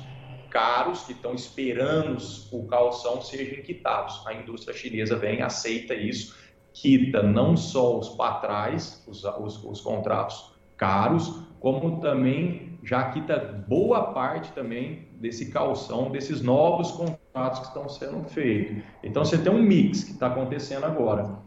caros 0.50 1.04
que 1.04 1.12
estão 1.12 1.34
esperando 1.34 2.18
o 2.54 2.66
calção 2.68 3.22
sejam 3.22 3.62
quitados. 3.66 4.26
A 4.26 4.34
indústria 4.34 4.74
chinesa 4.74 5.18
vem, 5.18 5.42
aceita 5.42 5.94
isso, 5.94 6.38
quita 6.72 7.22
não 7.22 7.58
só 7.58 8.00
os 8.00 8.08
patrais, 8.10 9.04
os, 9.06 9.26
os, 9.26 9.62
os 9.62 9.82
contratos 9.82 10.54
caros, 10.78 11.44
como 11.60 12.00
também 12.00 12.73
já 12.84 13.10
quita 13.12 13.64
boa 13.68 14.14
parte 14.14 14.52
também 14.52 15.08
desse 15.16 15.52
calção, 15.52 16.12
desses 16.12 16.42
novos 16.42 16.92
contratos 16.92 17.60
que 17.60 17.68
estão 17.68 17.88
sendo 17.88 18.24
feitos. 18.26 18.84
Então, 19.02 19.24
você 19.24 19.38
tem 19.38 19.52
um 19.52 19.62
mix 19.62 20.04
que 20.04 20.12
está 20.12 20.28
acontecendo 20.28 20.86
agora. 20.86 21.40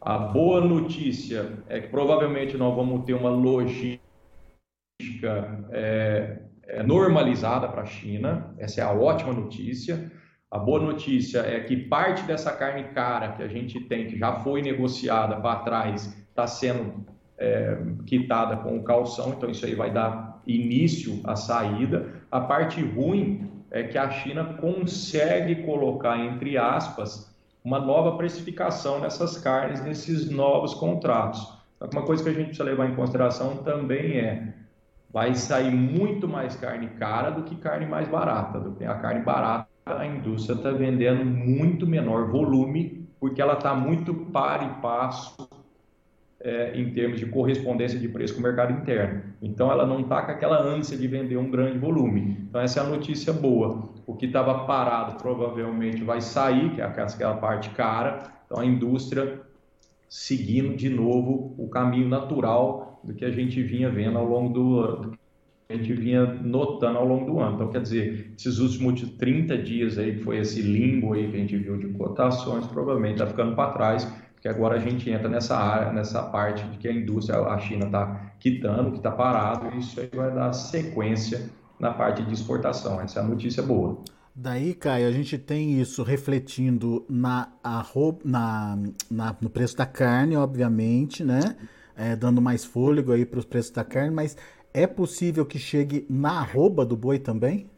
A 0.00 0.16
boa 0.16 0.60
notícia 0.60 1.58
é 1.68 1.80
que 1.80 1.88
provavelmente 1.88 2.56
nós 2.56 2.74
vamos 2.74 3.04
ter 3.04 3.14
uma 3.14 3.30
logística 3.30 4.00
é, 5.70 6.38
é, 6.62 6.82
normalizada 6.82 7.68
para 7.68 7.82
a 7.82 7.86
China. 7.86 8.54
Essa 8.58 8.80
é 8.80 8.84
a 8.84 8.92
ótima 8.92 9.32
notícia. 9.32 10.12
A 10.50 10.58
boa 10.58 10.80
notícia 10.80 11.40
é 11.40 11.60
que 11.60 11.76
parte 11.76 12.22
dessa 12.22 12.52
carne 12.52 12.84
cara 12.94 13.32
que 13.32 13.42
a 13.42 13.48
gente 13.48 13.80
tem, 13.80 14.06
que 14.06 14.16
já 14.16 14.40
foi 14.40 14.62
negociada 14.62 15.36
para 15.36 15.60
trás, 15.60 16.16
está 16.30 16.46
sendo 16.46 17.04
é, 17.36 17.76
quitada 18.06 18.56
com 18.56 18.78
o 18.78 18.82
calção, 18.82 19.34
então 19.36 19.50
isso 19.50 19.66
aí 19.66 19.74
vai 19.74 19.92
dar 19.92 20.27
início 20.48 21.20
à 21.24 21.36
saída. 21.36 22.14
A 22.30 22.40
parte 22.40 22.82
ruim 22.82 23.48
é 23.70 23.82
que 23.82 23.98
a 23.98 24.10
China 24.10 24.44
consegue 24.60 25.62
colocar, 25.62 26.18
entre 26.18 26.56
aspas, 26.56 27.32
uma 27.62 27.78
nova 27.78 28.16
precificação 28.16 28.98
nessas 29.00 29.36
carnes, 29.38 29.82
nesses 29.82 30.30
novos 30.30 30.72
contratos. 30.72 31.52
Uma 31.92 32.02
coisa 32.02 32.24
que 32.24 32.30
a 32.30 32.32
gente 32.32 32.46
precisa 32.46 32.64
levar 32.64 32.88
em 32.88 32.94
consideração 32.94 33.58
também 33.58 34.18
é 34.18 34.54
vai 35.12 35.34
sair 35.34 35.70
muito 35.70 36.26
mais 36.26 36.56
carne 36.56 36.88
cara 36.88 37.30
do 37.30 37.42
que 37.42 37.56
carne 37.56 37.86
mais 37.86 38.08
barata. 38.08 38.58
A 38.86 38.94
carne 38.94 39.22
barata 39.22 39.68
a 39.86 40.06
indústria 40.06 40.54
está 40.54 40.70
vendendo 40.70 41.24
muito 41.24 41.86
menor 41.86 42.30
volume, 42.30 43.08
porque 43.18 43.40
ela 43.40 43.54
está 43.54 43.74
muito 43.74 44.14
par 44.14 44.62
e 44.62 44.82
passo 44.82 45.48
é, 46.40 46.78
em 46.78 46.90
termos 46.92 47.18
de 47.18 47.26
correspondência 47.26 47.98
de 47.98 48.08
preço 48.08 48.34
com 48.34 48.40
o 48.40 48.42
mercado 48.42 48.72
interno. 48.72 49.22
Então, 49.42 49.70
ela 49.70 49.86
não 49.86 50.00
está 50.00 50.22
com 50.22 50.30
aquela 50.30 50.62
ânsia 50.62 50.96
de 50.96 51.06
vender 51.06 51.36
um 51.36 51.50
grande 51.50 51.78
volume. 51.78 52.38
Então, 52.48 52.60
essa 52.60 52.80
é 52.80 52.82
a 52.82 52.86
notícia 52.86 53.32
boa. 53.32 53.90
O 54.06 54.14
que 54.14 54.26
estava 54.26 54.66
parado 54.66 55.16
provavelmente 55.16 56.02
vai 56.02 56.20
sair, 56.20 56.70
que 56.74 56.80
é 56.80 56.84
aquela 56.84 57.36
parte 57.36 57.70
cara. 57.70 58.30
Então, 58.46 58.60
a 58.60 58.64
indústria 58.64 59.40
seguindo 60.08 60.74
de 60.74 60.88
novo 60.88 61.54
o 61.58 61.68
caminho 61.68 62.08
natural 62.08 63.00
do 63.04 63.14
que 63.14 63.24
a 63.24 63.30
gente 63.30 63.62
vinha 63.62 63.90
vendo 63.90 64.16
ao 64.16 64.24
longo 64.24 64.54
do, 64.54 65.18
a 65.68 65.74
gente 65.74 65.92
vinha 65.92 66.24
notando 66.24 66.98
ao 66.98 67.06
longo 67.06 67.26
do 67.26 67.40
ano. 67.40 67.56
Então, 67.56 67.68
quer 67.68 67.82
dizer, 67.82 68.32
esses 68.36 68.58
últimos 68.58 69.02
30 69.18 69.58
dias 69.58 69.98
aí, 69.98 70.14
que 70.14 70.24
foi 70.24 70.38
esse 70.38 70.62
limbo 70.62 71.12
aí 71.12 71.30
que 71.30 71.36
a 71.36 71.40
gente 71.40 71.56
viu 71.58 71.76
de 71.76 71.88
cotações, 71.88 72.66
provavelmente 72.66 73.14
está 73.14 73.26
ficando 73.26 73.54
para 73.54 73.72
trás, 73.72 74.10
porque 74.48 74.50
agora 74.50 74.76
a 74.76 74.78
gente 74.78 75.10
entra 75.10 75.28
nessa 75.28 75.56
área, 75.56 75.92
nessa 75.92 76.22
parte 76.22 76.64
de 76.68 76.78
que 76.78 76.88
a 76.88 76.92
indústria, 76.92 77.38
a 77.40 77.58
China 77.58 77.86
está 77.86 78.32
quitando, 78.40 78.90
que 78.92 78.96
está 78.96 79.10
parado, 79.10 79.74
e 79.74 79.78
isso 79.78 80.00
aí 80.00 80.08
vai 80.12 80.32
dar 80.32 80.52
sequência 80.52 81.50
na 81.78 81.92
parte 81.92 82.22
de 82.22 82.32
exportação. 82.32 83.00
Essa 83.00 83.20
é 83.20 83.22
a 83.22 83.26
notícia 83.26 83.62
boa. 83.62 83.98
Daí, 84.34 84.72
Caio, 84.72 85.08
a 85.08 85.12
gente 85.12 85.36
tem 85.36 85.80
isso 85.80 86.02
refletindo 86.02 87.04
na, 87.08 87.48
na, 88.24 88.78
na 89.10 89.36
no 89.40 89.50
preço 89.50 89.76
da 89.76 89.86
carne, 89.86 90.36
obviamente, 90.36 91.24
né? 91.24 91.56
É, 91.96 92.14
dando 92.14 92.40
mais 92.40 92.64
fôlego 92.64 93.12
aí 93.12 93.26
para 93.26 93.40
os 93.40 93.44
preços 93.44 93.72
da 93.72 93.84
carne, 93.84 94.14
mas 94.14 94.36
é 94.72 94.86
possível 94.86 95.44
que 95.44 95.58
chegue 95.58 96.06
na 96.08 96.38
arroba 96.38 96.86
do 96.86 96.96
boi 96.96 97.18
também? 97.18 97.68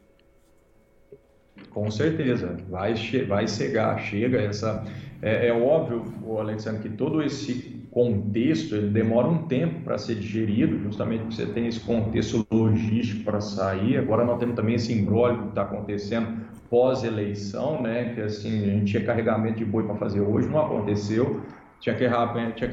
Com 1.71 1.89
certeza, 1.89 2.57
vai, 2.69 2.93
vai 3.27 3.47
chega 3.47 4.37
essa. 4.37 4.83
É, 5.21 5.47
é 5.47 5.53
óbvio, 5.53 6.03
Alexandre, 6.37 6.81
que 6.81 6.95
todo 6.95 7.23
esse 7.23 7.81
contexto 7.91 8.75
ele 8.75 8.89
demora 8.89 9.27
um 9.27 9.47
tempo 9.47 9.81
para 9.81 9.97
ser 9.97 10.15
digerido, 10.15 10.79
justamente 10.79 11.21
porque 11.21 11.35
você 11.35 11.45
tem 11.45 11.67
esse 11.67 11.79
contexto 11.79 12.45
logístico 12.51 13.23
para 13.23 13.39
sair. 13.39 13.97
Agora 13.97 14.25
nós 14.25 14.39
temos 14.39 14.55
também 14.55 14.75
esse 14.75 14.93
embrólio 14.93 15.43
que 15.43 15.49
está 15.49 15.61
acontecendo 15.63 16.41
pós-eleição, 16.69 17.81
né? 17.81 18.13
Que 18.13 18.21
assim, 18.21 18.63
a 18.63 18.73
gente 18.73 18.91
tinha 18.91 19.03
carregamento 19.03 19.57
de 19.57 19.65
boi 19.65 19.85
para 19.85 19.95
fazer 19.95 20.21
hoje, 20.21 20.47
não 20.47 20.59
aconteceu 20.59 21.41
tinha, 21.81 21.95
tinha 21.95 22.69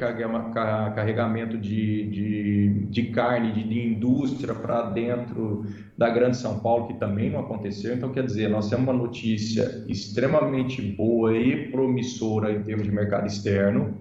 carregamento 0.95 1.57
de, 1.57 2.05
de, 2.05 2.69
de 2.85 3.03
carne 3.07 3.51
de, 3.51 3.63
de 3.63 3.87
indústria 3.87 4.53
para 4.53 4.83
dentro 4.83 5.65
da 5.97 6.09
Grande 6.09 6.37
São 6.37 6.59
Paulo, 6.59 6.87
que 6.87 6.93
também 6.93 7.31
não 7.31 7.39
aconteceu. 7.39 7.95
Então, 7.95 8.11
quer 8.11 8.23
dizer, 8.23 8.49
nós 8.49 8.69
temos 8.69 8.87
uma 8.87 8.93
notícia 8.93 9.83
extremamente 9.87 10.79
boa 10.81 11.35
e 11.35 11.71
promissora 11.71 12.51
em 12.51 12.61
termos 12.61 12.85
de 12.85 12.91
mercado 12.91 13.25
externo, 13.25 13.97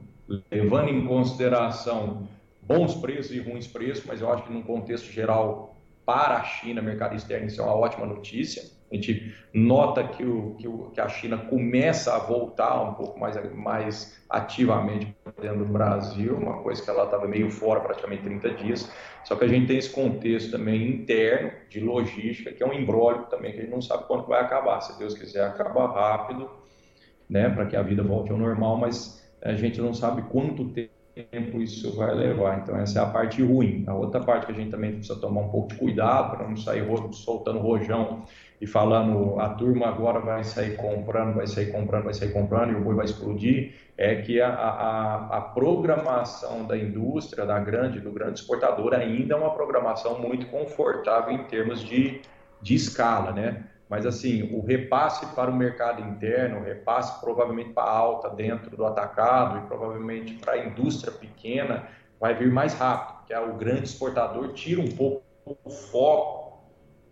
levando 0.53 0.91
em 0.91 1.07
consideração 1.07 2.29
bons 2.61 2.95
preços 2.95 3.35
e 3.35 3.41
ruins 3.41 3.67
preços, 3.67 4.05
mas 4.07 4.21
eu 4.21 4.31
acho 4.31 4.45
que 4.45 4.53
num 4.53 4.63
contexto 4.63 5.11
geral, 5.11 5.75
para 6.05 6.37
a 6.37 6.45
China, 6.45 6.83
mercado 6.83 7.17
externo, 7.17 7.47
isso 7.47 7.63
é 7.63 7.65
uma 7.65 7.75
ótima 7.75 8.05
notícia. 8.05 8.63
A 8.91 8.95
gente 8.95 9.35
nota 9.53 10.03
que, 10.03 10.25
o, 10.25 10.55
que, 10.55 10.67
o, 10.67 10.91
que, 10.91 11.01
a 11.01 11.09
China 11.09 11.37
começa 11.37 12.15
a 12.15 12.19
voltar 12.19 12.83
um 12.83 12.95
pouco 12.95 13.21
mais, 13.21 13.37
mais 13.55 14.19
ativamente 14.31 15.15
dentro 15.41 15.59
do 15.59 15.73
Brasil, 15.73 16.37
uma 16.37 16.63
coisa 16.63 16.83
que 16.83 16.89
ela 16.89 17.05
estava 17.05 17.29
meio 17.29 17.51
fora 17.51 17.81
praticamente 17.81 18.23
30 18.23 18.51
dias. 18.55 18.91
Só 19.25 19.37
que 19.37 19.45
a 19.45 19.49
gente 19.49 19.67
tem 19.67 19.77
esse 19.77 19.91
contexto 19.91 20.51
também 20.51 20.89
interno 20.89 21.53
de 21.69 21.81
logística, 21.81 22.51
que 22.51 22.63
é 22.63 22.67
um 22.67 22.73
embrólio 22.73 23.27
também, 23.27 23.53
que 23.53 23.59
a 23.59 23.63
gente 23.63 23.73
não 23.73 23.83
sabe 23.83 24.05
quando 24.05 24.27
vai 24.27 24.41
acabar. 24.41 24.81
Se 24.81 24.99
Deus 24.99 25.15
quiser, 25.15 25.45
acabar 25.45 25.87
rápido, 25.89 26.49
né, 27.29 27.51
para 27.51 27.67
que 27.67 27.77
a 27.77 27.83
vida 27.83 28.03
volte 28.03 28.33
ao 28.33 28.39
normal, 28.39 28.79
mas 28.79 29.23
a 29.43 29.53
gente 29.53 29.81
não 29.81 29.93
sabe 29.93 30.23
quanto 30.23 30.71
tempo 30.71 30.98
isso 31.63 31.97
vai 31.97 32.15
levar. 32.15 32.59
Então, 32.59 32.77
essa 32.77 33.01
é 33.01 33.03
a 33.03 33.07
parte 33.07 33.43
ruim. 33.43 33.85
A 33.87 33.95
outra 33.95 34.21
parte 34.21 34.47
que 34.47 34.53
a 34.53 34.55
gente 34.55 34.71
também 34.71 34.93
precisa 34.93 35.19
tomar 35.19 35.43
um 35.43 35.49
pouco 35.49 35.69
de 35.69 35.77
cuidado 35.77 36.37
para 36.37 36.49
não 36.49 36.57
sair 36.57 36.85
soltando 37.13 37.59
rojão 37.59 38.25
e 38.61 38.67
falando 38.67 39.39
a 39.39 39.51
turma 39.51 39.87
agora 39.87 40.21
vai 40.21 40.43
sair 40.45 40.77
comprando, 40.77 41.35
vai 41.35 41.47
sair 41.47 41.71
comprando, 41.71 42.05
vai 42.05 42.15
sair 42.15 42.33
comprando 42.33 42.73
e 42.73 42.77
o 42.77 42.81
boi 42.81 42.95
vai 42.95 43.05
explodir, 43.05 43.75
é 43.97 44.17
que 44.17 44.41
a, 44.41 44.49
a, 44.49 45.39
a 45.39 45.41
programação 45.41 46.67
da 46.67 46.77
indústria, 46.77 47.47
da 47.47 47.59
grande, 47.59 48.01
do 48.01 48.11
grande 48.11 48.41
exportador 48.41 48.95
ainda 48.95 49.35
é 49.35 49.37
uma 49.37 49.55
programação 49.55 50.21
muito 50.21 50.47
confortável 50.47 51.33
em 51.35 51.45
termos 51.45 51.81
de, 51.81 52.21
de 52.61 52.75
escala, 52.75 53.33
né? 53.33 53.65
Mas 53.89 54.05
assim, 54.05 54.55
o 54.55 54.61
repasse 54.61 55.27
para 55.35 55.51
o 55.51 55.55
mercado 55.55 56.03
interno, 56.03 56.61
o 56.61 56.63
repasse 56.63 57.19
provavelmente 57.21 57.71
para 57.71 57.85
a 57.85 57.97
alta 57.97 58.29
dentro 58.29 58.77
do 58.77 58.85
atacado 58.85 59.59
e 59.59 59.67
provavelmente 59.67 60.35
para 60.35 60.53
a 60.53 60.59
indústria 60.59 61.13
pequena 61.13 61.89
vai 62.21 62.35
vir 62.35 62.51
mais 62.51 62.75
rápido, 62.75 63.27
que 63.27 63.33
é 63.33 63.41
o 63.41 63.55
grande 63.55 63.85
exportador 63.85 64.53
tira 64.53 64.81
um 64.81 64.91
pouco 64.91 65.23
o 65.65 65.71
foco 65.71 66.49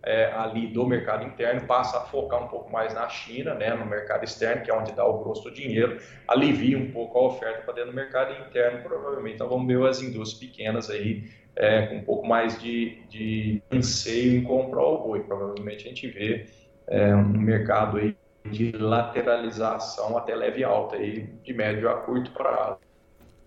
é, 0.03 0.31
ali 0.33 0.67
do 0.67 0.85
mercado 0.85 1.25
interno, 1.25 1.67
passa 1.67 1.97
a 1.97 2.01
focar 2.01 2.43
um 2.43 2.47
pouco 2.47 2.71
mais 2.71 2.93
na 2.93 3.09
China, 3.09 3.55
né, 3.55 3.73
no 3.73 3.85
mercado 3.85 4.23
externo, 4.23 4.63
que 4.63 4.71
é 4.71 4.73
onde 4.73 4.93
dá 4.93 5.05
o 5.05 5.23
grosso 5.23 5.43
do 5.43 5.51
dinheiro, 5.51 5.99
alivia 6.27 6.77
um 6.77 6.91
pouco 6.91 7.17
a 7.17 7.27
oferta 7.27 7.61
para 7.63 7.73
dentro 7.73 7.91
do 7.91 7.95
mercado 7.95 8.31
interno, 8.47 8.83
provavelmente. 8.83 9.35
Então 9.35 9.49
vamos 9.49 9.67
ver 9.67 9.85
as 9.85 10.01
indústrias 10.01 10.39
pequenas 10.39 10.89
aí 10.89 11.23
é, 11.55 11.87
com 11.87 11.95
um 11.95 12.03
pouco 12.03 12.27
mais 12.27 12.61
de, 12.61 13.01
de 13.09 13.61
anseio 13.71 14.37
em 14.37 14.43
comprar 14.43 14.83
o 14.83 14.99
boi. 14.99 15.21
Provavelmente 15.21 15.85
a 15.85 15.89
gente 15.89 16.07
vê 16.07 16.45
é, 16.87 17.15
um 17.15 17.27
mercado 17.27 17.97
aí 17.97 18.17
de 18.49 18.71
lateralização 18.71 20.17
até 20.17 20.35
leve 20.35 20.63
alta 20.63 20.95
aí, 20.95 21.27
de 21.43 21.53
médio 21.53 21.89
a 21.89 21.95
curto 21.95 22.31
prazo. 22.31 22.77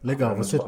Legal, 0.02 0.34
você, 0.34 0.58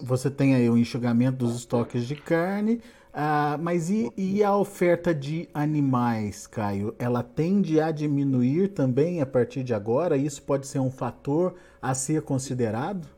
você 0.00 0.30
tem 0.30 0.54
aí 0.54 0.68
o 0.68 0.76
enxugamento 0.76 1.38
dos 1.38 1.56
estoques 1.56 2.06
de 2.06 2.16
carne, 2.16 2.80
ah, 3.12 3.56
mas 3.60 3.88
e, 3.88 4.12
e, 4.16 4.44
a 4.44 4.54
oferta 4.56 5.14
de 5.14 5.48
animais, 5.54 6.46
Caio? 6.46 6.94
Ela 6.98 7.22
tende 7.22 7.80
a 7.80 7.90
diminuir 7.90 8.68
também 8.68 9.20
a 9.20 9.26
partir 9.26 9.64
de 9.64 9.74
agora? 9.74 10.16
Isso 10.16 10.42
pode 10.42 10.66
ser 10.66 10.78
um 10.78 10.90
fator 10.90 11.54
a 11.80 11.94
ser 11.94 12.22
considerado? 12.22 13.08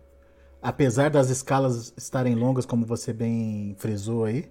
Apesar 0.63 1.11
das 1.11 1.31
escalas 1.31 1.93
estarem 1.97 2.35
longas, 2.35 2.67
como 2.67 2.85
você 2.85 3.13
bem 3.13 3.75
frisou 3.79 4.25
aí? 4.25 4.51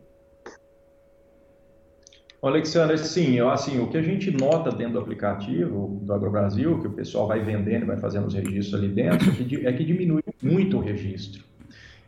Alexandre, 2.48 2.98
sim, 2.98 3.40
assim, 3.42 3.80
o 3.80 3.88
que 3.88 3.98
a 3.98 4.02
gente 4.02 4.32
nota 4.32 4.72
dentro 4.72 4.94
do 4.94 5.00
aplicativo 5.00 6.00
do 6.04 6.14
AgroBrasil, 6.14 6.80
que 6.80 6.88
o 6.88 6.92
pessoal 6.92 7.28
vai 7.28 7.42
vendendo, 7.42 7.86
vai 7.86 7.98
fazendo 7.98 8.28
os 8.28 8.34
registros 8.34 8.74
ali 8.76 8.88
dentro, 8.88 9.30
é 9.66 9.74
que 9.74 9.84
diminui 9.84 10.24
muito 10.42 10.78
o 10.78 10.80
registro. 10.80 11.44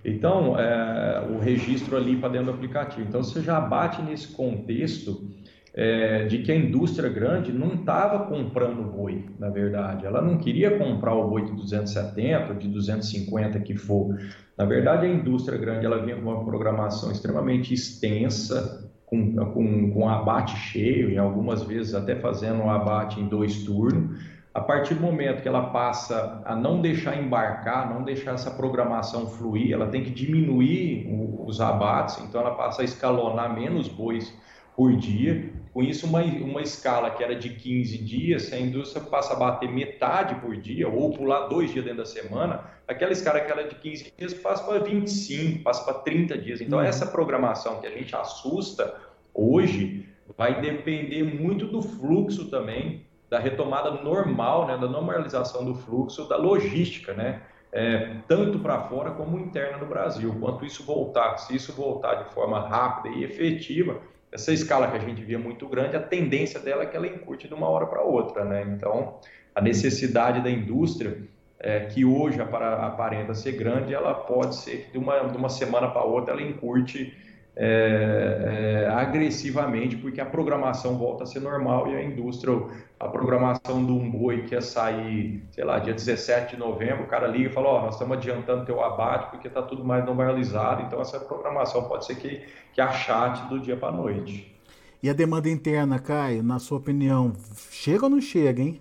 Então, 0.04 0.58
é, 0.58 1.28
o 1.30 1.38
registro 1.38 1.98
ali 1.98 2.16
para 2.16 2.30
dentro 2.30 2.48
do 2.48 2.54
aplicativo. 2.54 3.08
Então, 3.08 3.22
você 3.22 3.42
já 3.42 3.60
bate 3.60 4.02
nesse 4.02 4.30
contexto 4.30 5.30
é, 5.74 6.26
de 6.26 6.40
que 6.40 6.52
a 6.52 6.56
indústria 6.56 7.10
grande 7.10 7.52
não 7.52 7.76
estava 7.76 8.26
comprando 8.26 8.84
boi, 8.84 9.26
na 9.40 9.50
verdade. 9.50 10.06
Ela 10.06 10.22
não 10.22 10.38
queria 10.38 10.78
comprar 10.78 11.14
o 11.14 11.30
boi 11.30 11.46
de 11.46 11.54
270, 11.54 12.56
de 12.56 12.68
250 12.68 13.60
que 13.60 13.76
for. 13.76 14.18
Na 14.58 14.66
verdade, 14.66 15.06
a 15.06 15.10
indústria 15.10 15.58
grande 15.58 15.86
ela 15.86 16.04
vinha 16.04 16.16
com 16.16 16.24
uma 16.24 16.44
programação 16.44 17.12
extremamente 17.12 17.74
extensa, 17.74 18.90
com, 19.12 19.36
com, 19.36 19.92
com 19.92 20.10
abate 20.10 20.56
cheio, 20.56 21.12
e 21.12 21.18
algumas 21.18 21.62
vezes 21.64 21.94
até 21.94 22.16
fazendo 22.16 22.62
um 22.62 22.70
abate 22.70 23.20
em 23.20 23.28
dois 23.28 23.64
turnos 23.64 24.18
a 24.54 24.60
partir 24.60 24.96
do 24.96 25.02
momento 25.02 25.42
que 25.42 25.48
ela 25.48 25.70
passa 25.70 26.42
a 26.46 26.56
não 26.56 26.82
deixar 26.82 27.18
embarcar, 27.18 27.94
não 27.94 28.04
deixar 28.04 28.34
essa 28.34 28.52
programação 28.52 29.28
fluir, 29.28 29.74
ela 29.74 29.88
tem 29.88 30.04
que 30.04 30.10
diminuir 30.10 31.08
os 31.46 31.62
abates, 31.62 32.20
então 32.20 32.42
ela 32.42 32.56
passa 32.56 32.82
a 32.82 32.86
escalonar 32.86 33.54
menos 33.54 33.88
bois 33.88 34.34
por 34.76 34.94
dia. 34.96 35.54
Com 35.74 35.82
isso, 35.82 36.06
uma, 36.06 36.22
uma 36.22 36.62
escala 36.62 37.12
que 37.12 37.24
era 37.24 37.34
de 37.34 37.50
15 37.50 37.98
dias, 38.00 38.44
se 38.44 38.56
a 38.56 38.60
indústria 38.60 39.04
passa 39.06 39.34
a 39.34 39.38
bater 39.38 39.72
metade 39.72 40.36
por 40.36 40.56
dia, 40.58 40.90
ou 40.90 41.12
pular 41.12 41.48
dois 41.48 41.72
dias 41.72 41.86
dentro 41.86 42.00
da 42.00 42.06
semana, 42.06 42.66
aquela 42.86 43.14
escala 43.14 43.40
que 43.40 43.50
era 43.50 43.68
de 43.68 43.76
15 43.76 44.14
dias 44.18 44.34
passa 44.34 44.66
para 44.66 44.80
25, 44.80 45.64
passa 45.64 45.86
para 45.86 46.02
30 46.02 46.38
dias. 46.38 46.60
Então, 46.60 46.80
uhum. 46.80 46.84
essa 46.86 47.06
programação 47.06 47.80
que 47.80 47.88
a 47.88 47.92
gente 47.92 48.14
assusta 48.14 48.94
hoje 49.34 50.06
vai 50.38 50.60
depender 50.60 51.24
muito 51.24 51.66
do 51.68 51.82
fluxo 51.82 52.50
também, 52.50 53.06
da 53.30 53.40
retomada 53.40 53.92
normal, 53.92 54.68
né, 54.68 54.78
da 54.78 54.88
normalização 54.88 55.64
do 55.64 55.74
fluxo, 55.74 56.28
da 56.28 56.36
logística, 56.36 57.14
né? 57.14 57.42
É, 57.72 58.18
tanto 58.28 58.60
para 58.60 58.82
fora 58.90 59.12
como 59.12 59.40
interna 59.40 59.78
no 59.78 59.86
Brasil. 59.86 60.36
Quanto 60.42 60.66
isso 60.66 60.84
voltar, 60.84 61.38
se 61.38 61.56
isso 61.56 61.72
voltar 61.72 62.16
de 62.16 62.34
forma 62.34 62.60
rápida 62.60 63.16
e 63.16 63.24
efetiva, 63.24 64.02
essa 64.32 64.54
escala 64.54 64.90
que 64.90 64.98
a 64.98 65.00
gente 65.00 65.22
via 65.24 65.38
muito 65.38 65.68
grande, 65.68 65.96
a 65.96 66.02
tendência 66.02 66.60
dela 66.60 66.84
é 66.84 66.86
que 66.86 66.96
ela 66.96 67.08
encurte 67.08 67.48
de 67.48 67.54
uma 67.54 67.68
hora 67.68 67.86
para 67.86 68.02
outra, 68.02 68.46
né? 68.46 68.64
Então, 68.64 69.20
a 69.54 69.62
necessidade 69.62 70.42
da 70.42 70.50
indústria, 70.50 71.18
é, 71.60 71.82
que 71.82 72.04
hoje 72.04 72.40
aparenta 72.42 73.34
ser 73.34 73.52
grande, 73.52 73.94
ela 73.94 74.14
pode 74.14 74.56
ser 74.56 74.86
que 74.86 74.92
de 74.92 74.98
uma, 74.98 75.20
de 75.20 75.38
uma 75.38 75.50
semana 75.50 75.90
para 75.90 76.04
outra 76.04 76.34
ela 76.34 76.42
encurte 76.42 77.16
é, 77.56 78.86
é, 78.86 78.90
agressivamente, 78.90 79.98
porque 79.98 80.22
a 80.22 80.26
programação 80.26 80.98
volta 80.98 81.24
a 81.24 81.26
ser 81.26 81.42
normal 81.42 81.88
e 81.90 81.96
a 81.96 82.04
indústria, 82.04 82.54
a 83.00 83.08
programação 83.08 83.84
do 83.84 83.94
um 83.94 84.10
boi 84.10 84.44
que 84.44 84.54
ia 84.54 84.62
sair, 84.62 85.44
sei 85.52 85.64
lá, 85.64 85.80
dia 85.80 85.94
17 85.94 86.56
de 86.56 86.60
novembro, 86.60 87.04
o 87.04 87.08
cara 87.08 87.28
liga 87.28 87.50
e 87.50 87.54
fala, 87.54 87.68
ó, 87.68 87.80
oh, 87.80 87.82
nós 87.86 87.96
estamos 87.96 88.18
adiantando 88.18 88.66
teu 88.66 88.82
abate 88.82 89.30
porque 89.32 89.48
está 89.48 89.62
tudo 89.62 89.84
mais 89.84 90.06
normalizado, 90.06 90.84
então 90.84 91.02
essa 91.02 91.20
programação 91.20 91.84
pode 91.88 92.06
ser 92.06 92.16
que, 92.16 92.42
que 92.74 92.80
achate 92.80 93.48
do 93.50 93.60
dia 93.60 93.76
para 93.76 93.90
a 93.90 93.92
noite. 93.92 94.56
E 95.04 95.10
a 95.10 95.14
demanda 95.14 95.50
interna, 95.50 96.00
Caio, 96.00 96.44
na 96.44 96.60
sua 96.60 96.78
opinião, 96.78 97.34
chega 97.72 98.06
ou 98.06 98.10
não 98.10 98.22
chega, 98.22 98.62
hein? 98.62 98.80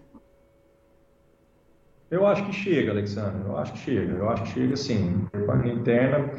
Eu 2.11 2.27
acho 2.27 2.45
que 2.45 2.53
chega, 2.53 2.91
Alexandre. 2.91 3.41
Eu 3.47 3.57
acho 3.57 3.73
que 3.73 3.79
chega. 3.79 4.13
Eu 4.13 4.29
acho 4.29 4.43
que 4.43 4.49
chega 4.51 4.77
sim. 4.77 5.27
A 5.33 5.39
demanda 5.39 5.69
interna 5.69 6.31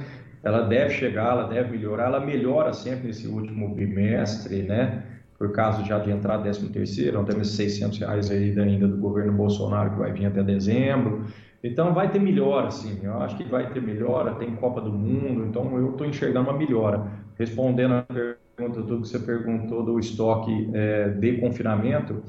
ela 0.44 0.62
deve 0.62 0.92
chegar, 0.92 1.32
ela 1.32 1.44
deve 1.44 1.78
melhorar, 1.78 2.06
ela 2.06 2.20
melhora 2.20 2.74
sempre 2.74 3.08
nesse 3.08 3.28
último 3.28 3.74
bimestre, 3.76 4.64
né? 4.64 5.04
Por 5.38 5.52
causa 5.52 5.84
já 5.84 5.98
de 6.00 6.12
entrar 6.12 6.38
13 6.40 6.70
terceiro, 6.70 7.18
não 7.18 7.26
temos 7.26 7.56
600 7.56 8.00
reais 8.00 8.30
aí 8.30 8.58
ainda 8.60 8.88
do 8.88 8.98
governo 8.98 9.34
Bolsonaro 9.34 9.92
que 9.92 10.00
vai 10.00 10.12
vir 10.12 10.26
até 10.26 10.44
dezembro. 10.44 11.26
Então 11.64 11.94
vai 11.94 12.12
ter 12.12 12.20
melhora, 12.20 12.72
sim. 12.72 13.00
Eu 13.04 13.22
acho 13.22 13.38
que 13.38 13.44
vai 13.44 13.72
ter 13.72 13.82
melhora. 13.82 14.34
Tem 14.36 14.56
Copa 14.56 14.82
do 14.82 14.92
Mundo, 14.92 15.46
então 15.46 15.78
eu 15.78 15.92
estou 15.92 16.08
enxergando 16.08 16.50
uma 16.50 16.58
melhora. 16.58 17.06
Respondendo 17.38 17.94
a 17.94 18.04
pergunta 18.04 18.82
do 18.82 19.02
que 19.02 19.08
você 19.08 19.20
perguntou 19.20 19.84
do 19.84 20.00
estoque 20.00 20.70
é, 20.74 21.10
de 21.10 21.38
confinamento, 21.40 22.24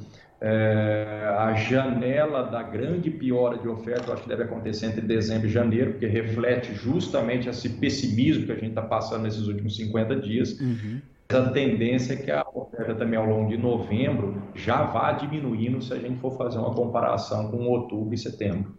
é, 0.44 1.36
a 1.38 1.54
janela 1.54 2.42
da 2.42 2.64
grande 2.64 3.08
piora 3.12 3.56
de 3.56 3.68
oferta, 3.68 4.08
eu 4.08 4.14
acho 4.14 4.24
que 4.24 4.28
deve 4.28 4.42
acontecer 4.42 4.86
entre 4.86 5.00
dezembro 5.00 5.46
e 5.46 5.50
janeiro, 5.50 5.92
porque 5.92 6.06
reflete 6.06 6.74
justamente 6.74 7.48
esse 7.48 7.68
pessimismo 7.68 8.46
que 8.46 8.50
a 8.50 8.56
gente 8.56 8.70
está 8.70 8.82
passando 8.82 9.22
nesses 9.22 9.46
últimos 9.46 9.76
50 9.76 10.16
dias. 10.16 10.58
Uhum. 10.58 11.00
A 11.28 11.50
tendência 11.50 12.14
é 12.14 12.16
que 12.16 12.30
a 12.30 12.44
oferta 12.52 12.92
também 12.96 13.16
ao 13.16 13.24
longo 13.24 13.50
de 13.50 13.56
novembro 13.56 14.42
já 14.52 14.82
vá 14.82 15.12
diminuindo 15.12 15.80
se 15.80 15.94
a 15.94 15.96
gente 15.96 16.18
for 16.18 16.36
fazer 16.36 16.58
uma 16.58 16.74
comparação 16.74 17.48
com 17.48 17.64
outubro 17.68 18.12
e 18.12 18.18
setembro. 18.18 18.76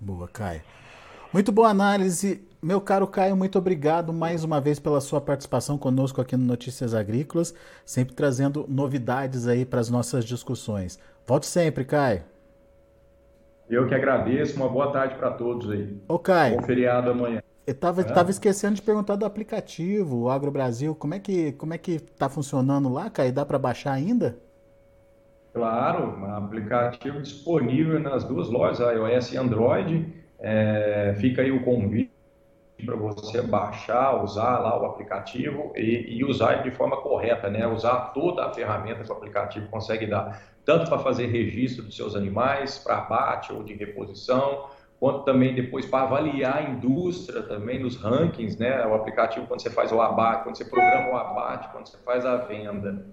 Boa, 0.00 0.26
Caio. 0.26 0.62
Muito 1.32 1.52
boa 1.52 1.68
análise. 1.68 2.42
Meu 2.64 2.80
caro 2.80 3.06
Caio, 3.06 3.36
muito 3.36 3.58
obrigado 3.58 4.10
mais 4.10 4.42
uma 4.42 4.58
vez 4.58 4.78
pela 4.78 4.98
sua 4.98 5.20
participação 5.20 5.76
conosco 5.76 6.22
aqui 6.22 6.34
no 6.34 6.46
Notícias 6.46 6.94
Agrícolas, 6.94 7.54
sempre 7.84 8.14
trazendo 8.14 8.64
novidades 8.66 9.46
aí 9.46 9.66
para 9.66 9.80
as 9.80 9.90
nossas 9.90 10.24
discussões. 10.24 10.98
Volte 11.26 11.44
sempre, 11.44 11.84
Caio. 11.84 12.22
Eu 13.68 13.86
que 13.86 13.94
agradeço, 13.94 14.56
uma 14.56 14.66
boa 14.66 14.90
tarde 14.90 15.14
para 15.16 15.32
todos 15.32 15.70
aí. 15.70 15.94
Ô, 16.08 16.18
Caio. 16.18 16.56
Bom 16.56 16.62
feriado 16.62 17.10
amanhã. 17.10 17.42
Eu 17.66 17.72
estava 17.72 18.00
é. 18.00 18.30
esquecendo 18.30 18.76
de 18.76 18.80
perguntar 18.80 19.16
do 19.16 19.26
aplicativo, 19.26 20.22
o 20.22 20.30
Agro 20.30 20.50
Brasil, 20.50 20.94
como 20.94 21.12
é 21.12 21.18
que 21.18 21.52
como 21.52 21.74
é 21.74 21.76
que 21.76 21.96
está 21.96 22.30
funcionando 22.30 22.90
lá, 22.90 23.10
Caio? 23.10 23.30
Dá 23.30 23.44
para 23.44 23.58
baixar 23.58 23.92
ainda? 23.92 24.38
Claro, 25.52 26.18
um 26.18 26.34
aplicativo 26.34 27.20
disponível 27.20 28.00
nas 28.00 28.24
duas 28.24 28.48
lojas, 28.48 28.78
iOS 28.78 29.34
e 29.34 29.36
Android. 29.36 30.24
É, 30.40 31.14
fica 31.18 31.42
aí 31.42 31.52
o 31.52 31.62
convite 31.62 32.03
para 32.84 32.96
você 32.96 33.42
baixar, 33.42 34.22
usar 34.22 34.58
lá 34.58 34.80
o 34.80 34.86
aplicativo 34.86 35.72
e, 35.74 36.18
e, 36.18 36.24
usar 36.24 36.54
ele 36.54 36.70
de 36.70 36.76
forma 36.76 36.96
correta, 36.98 37.48
né? 37.48 37.66
Usar 37.66 38.12
toda 38.12 38.44
a 38.44 38.52
ferramenta 38.52 39.02
que 39.02 39.10
o 39.10 39.12
aplicativo 39.12 39.68
consegue 39.68 40.06
dar, 40.06 40.42
tanto 40.64 40.88
para 40.88 40.98
fazer 40.98 41.26
registro 41.26 41.84
dos 41.84 41.96
seus 41.96 42.14
animais, 42.14 42.78
para 42.78 42.98
abate 42.98 43.52
ou 43.52 43.62
de 43.62 43.74
reposição, 43.74 44.66
quanto 45.00 45.24
também 45.24 45.54
depois 45.54 45.86
para 45.86 46.04
avaliar 46.04 46.56
a 46.58 46.62
indústria 46.62 47.42
também 47.42 47.78
nos 47.78 47.96
rankings, 47.96 48.58
né? 48.58 48.86
O 48.86 48.94
aplicativo 48.94 49.46
quando 49.46 49.60
você 49.60 49.70
faz 49.70 49.92
o 49.92 50.00
abate, 50.00 50.44
quando 50.44 50.56
você 50.56 50.64
programa 50.64 51.10
o 51.10 51.16
abate, 51.16 51.68
quando 51.72 51.86
você 51.86 51.98
faz 51.98 52.24
a 52.24 52.36
venda 52.36 53.04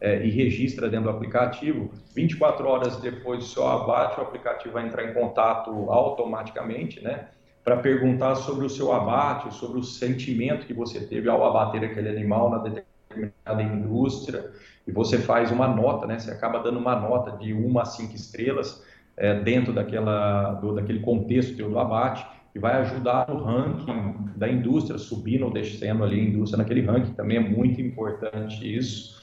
é, 0.00 0.24
e 0.24 0.30
registra 0.30 0.88
dentro 0.88 1.10
do 1.10 1.16
aplicativo, 1.16 1.90
24 2.14 2.66
horas 2.66 2.96
depois 2.96 3.38
do 3.38 3.44
seu 3.44 3.66
abate, 3.66 4.18
o 4.18 4.22
aplicativo 4.22 4.74
vai 4.74 4.84
entrar 4.84 5.04
em 5.04 5.14
contato 5.14 5.70
automaticamente, 5.90 7.02
né? 7.02 7.28
Para 7.64 7.76
perguntar 7.76 8.34
sobre 8.36 8.66
o 8.66 8.70
seu 8.70 8.92
abate, 8.92 9.54
sobre 9.54 9.78
o 9.78 9.82
sentimento 9.82 10.66
que 10.66 10.74
você 10.74 11.00
teve 11.00 11.28
ao 11.28 11.44
abater 11.44 11.84
aquele 11.84 12.08
animal 12.08 12.50
na 12.50 12.58
determinada 12.58 13.62
indústria, 13.62 14.50
e 14.86 14.90
você 14.90 15.18
faz 15.18 15.50
uma 15.52 15.68
nota, 15.68 16.06
né? 16.06 16.18
Você 16.18 16.30
acaba 16.30 16.58
dando 16.58 16.78
uma 16.78 16.98
nota 16.98 17.36
de 17.36 17.52
uma 17.52 17.82
a 17.82 17.84
cinco 17.84 18.16
estrelas 18.16 18.84
é, 19.16 19.38
dentro 19.40 19.72
daquela, 19.72 20.54
do, 20.54 20.74
daquele 20.74 21.00
contexto 21.00 21.54
do 21.54 21.78
abate, 21.78 22.26
e 22.54 22.58
vai 22.58 22.74
ajudar 22.80 23.28
no 23.28 23.42
ranking 23.42 24.28
da 24.36 24.48
indústria, 24.48 24.98
subindo 24.98 25.44
ou 25.46 25.52
descendo 25.52 26.04
ali 26.04 26.20
a 26.20 26.24
indústria 26.24 26.58
naquele 26.58 26.82
ranking, 26.82 27.14
também 27.14 27.38
é 27.38 27.40
muito 27.40 27.80
importante 27.80 28.76
isso 28.76 29.21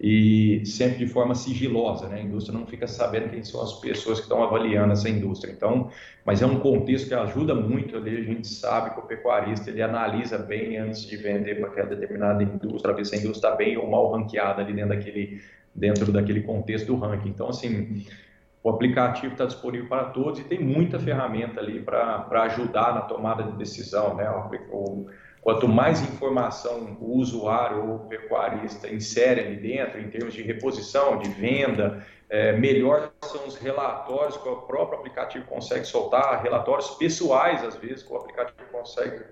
e 0.00 0.62
sempre 0.66 0.98
de 0.98 1.06
forma 1.06 1.34
sigilosa, 1.34 2.08
né? 2.08 2.16
A 2.16 2.22
indústria 2.22 2.58
não 2.58 2.66
fica 2.66 2.86
sabendo 2.86 3.30
quem 3.30 3.42
são 3.44 3.62
as 3.62 3.74
pessoas 3.74 4.18
que 4.18 4.24
estão 4.24 4.42
avaliando 4.42 4.92
essa 4.92 5.08
indústria. 5.08 5.52
Então, 5.52 5.90
mas 6.24 6.42
é 6.42 6.46
um 6.46 6.58
contexto 6.58 7.08
que 7.08 7.14
ajuda 7.14 7.54
muito 7.54 7.96
ali, 7.96 8.16
a 8.16 8.22
gente 8.22 8.48
sabe 8.48 8.94
que 8.94 9.00
o 9.00 9.02
pecuarista 9.02 9.70
ele 9.70 9.82
analisa 9.82 10.38
bem 10.38 10.76
antes 10.76 11.06
de 11.06 11.16
vender 11.16 11.60
para 11.60 11.68
aquela 11.68 11.88
determinada 11.88 12.42
indústria, 12.42 12.94
ver 12.94 13.06
se 13.06 13.14
a 13.14 13.18
indústria 13.18 13.48
está 13.48 13.56
bem 13.56 13.76
ou 13.76 13.88
mal 13.88 14.10
ranqueada 14.12 14.62
ali 14.62 14.72
dentro 14.72 14.88
daquele, 14.88 15.40
dentro 15.74 16.12
daquele 16.12 16.42
contexto 16.42 16.86
do 16.86 16.96
ranking. 16.96 17.28
Então, 17.28 17.48
assim, 17.48 18.04
o 18.62 18.70
aplicativo 18.70 19.32
está 19.32 19.44
disponível 19.44 19.88
para 19.88 20.04
todos 20.04 20.40
e 20.40 20.44
tem 20.44 20.60
muita 20.60 20.98
ferramenta 20.98 21.60
ali 21.60 21.80
para 21.80 22.42
ajudar 22.44 22.94
na 22.94 23.00
tomada 23.02 23.42
de 23.42 23.52
decisão, 23.56 24.14
né? 24.14 24.30
O, 24.70 25.06
Quanto 25.42 25.66
mais 25.66 26.00
informação 26.00 26.96
o 27.00 27.18
usuário 27.18 27.84
ou 27.84 27.96
o 27.96 27.98
pecuarista 28.06 28.88
insere 28.88 29.40
ali 29.40 29.56
dentro, 29.56 30.00
em 30.00 30.08
termos 30.08 30.34
de 30.34 30.40
reposição, 30.40 31.18
de 31.18 31.28
venda, 31.30 32.06
é, 32.30 32.52
melhor 32.52 33.10
são 33.24 33.44
os 33.48 33.56
relatórios 33.56 34.36
que 34.36 34.48
o 34.48 34.56
próprio 34.58 35.00
aplicativo 35.00 35.44
consegue 35.46 35.84
soltar, 35.84 36.44
relatórios 36.44 36.90
pessoais, 36.90 37.64
às 37.64 37.74
vezes, 37.74 38.04
que 38.04 38.12
o 38.12 38.16
aplicativo 38.16 38.60
consegue, 38.70 39.24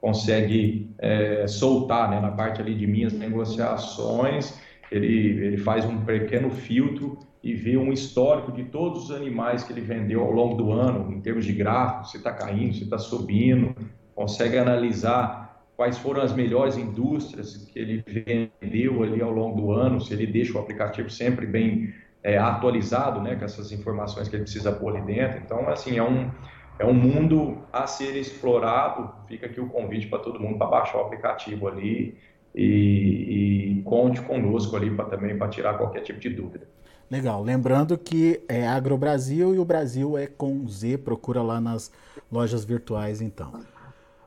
consegue 0.00 0.90
é, 0.98 1.46
soltar, 1.46 2.10
né, 2.10 2.18
na 2.18 2.32
parte 2.32 2.60
ali 2.60 2.74
de 2.74 2.88
minhas 2.88 3.12
negociações, 3.12 4.58
ele, 4.90 5.44
ele 5.44 5.56
faz 5.56 5.84
um 5.84 6.04
pequeno 6.04 6.50
filtro 6.50 7.16
e 7.44 7.52
vê 7.52 7.76
um 7.76 7.92
histórico 7.92 8.50
de 8.50 8.64
todos 8.64 9.04
os 9.04 9.10
animais 9.10 9.62
que 9.62 9.70
ele 9.70 9.82
vendeu 9.82 10.22
ao 10.22 10.32
longo 10.32 10.54
do 10.54 10.72
ano, 10.72 11.12
em 11.12 11.20
termos 11.20 11.44
de 11.44 11.52
gráfico, 11.52 12.08
se 12.08 12.16
está 12.16 12.32
caindo, 12.32 12.72
se 12.72 12.84
está 12.84 12.96
subindo, 12.96 13.76
consegue 14.14 14.56
analisar 14.56 15.62
quais 15.76 15.98
foram 15.98 16.22
as 16.22 16.32
melhores 16.32 16.78
indústrias 16.78 17.54
que 17.70 17.78
ele 17.78 18.02
vendeu 18.06 19.02
ali 19.02 19.20
ao 19.20 19.30
longo 19.30 19.60
do 19.60 19.72
ano, 19.72 20.00
se 20.00 20.14
ele 20.14 20.26
deixa 20.26 20.56
o 20.56 20.60
aplicativo 20.60 21.10
sempre 21.10 21.44
bem 21.44 21.92
é, 22.22 22.38
atualizado, 22.38 23.20
né, 23.20 23.36
com 23.36 23.44
essas 23.44 23.70
informações 23.72 24.26
que 24.26 24.36
ele 24.36 24.44
precisa 24.44 24.72
pôr 24.72 24.96
ali 24.96 25.04
dentro. 25.04 25.38
Então, 25.44 25.68
assim, 25.68 25.98
é 25.98 26.02
um, 26.02 26.30
é 26.78 26.86
um 26.86 26.94
mundo 26.94 27.58
a 27.70 27.86
ser 27.86 28.16
explorado. 28.16 29.12
Fica 29.28 29.44
aqui 29.44 29.60
o 29.60 29.68
convite 29.68 30.06
para 30.06 30.20
todo 30.20 30.40
mundo 30.40 30.56
para 30.56 30.68
baixar 30.68 30.96
o 30.96 31.02
aplicativo 31.02 31.68
ali 31.68 32.16
e, 32.54 33.80
e 33.80 33.82
conte 33.82 34.22
conosco 34.22 34.74
ali 34.74 34.90
para 34.90 35.04
também 35.04 35.36
para 35.36 35.48
tirar 35.48 35.76
qualquer 35.76 36.00
tipo 36.00 36.18
de 36.18 36.30
dúvida. 36.30 36.66
Legal. 37.10 37.42
Lembrando 37.42 37.96
que 37.96 38.42
é 38.48 38.66
Agro 38.66 38.96
Brasil 38.96 39.54
e 39.54 39.58
o 39.58 39.64
Brasil 39.64 40.16
é 40.16 40.26
com 40.26 40.66
Z. 40.68 40.98
Procura 40.98 41.42
lá 41.42 41.60
nas 41.60 41.90
lojas 42.30 42.64
virtuais, 42.64 43.20
então. 43.20 43.52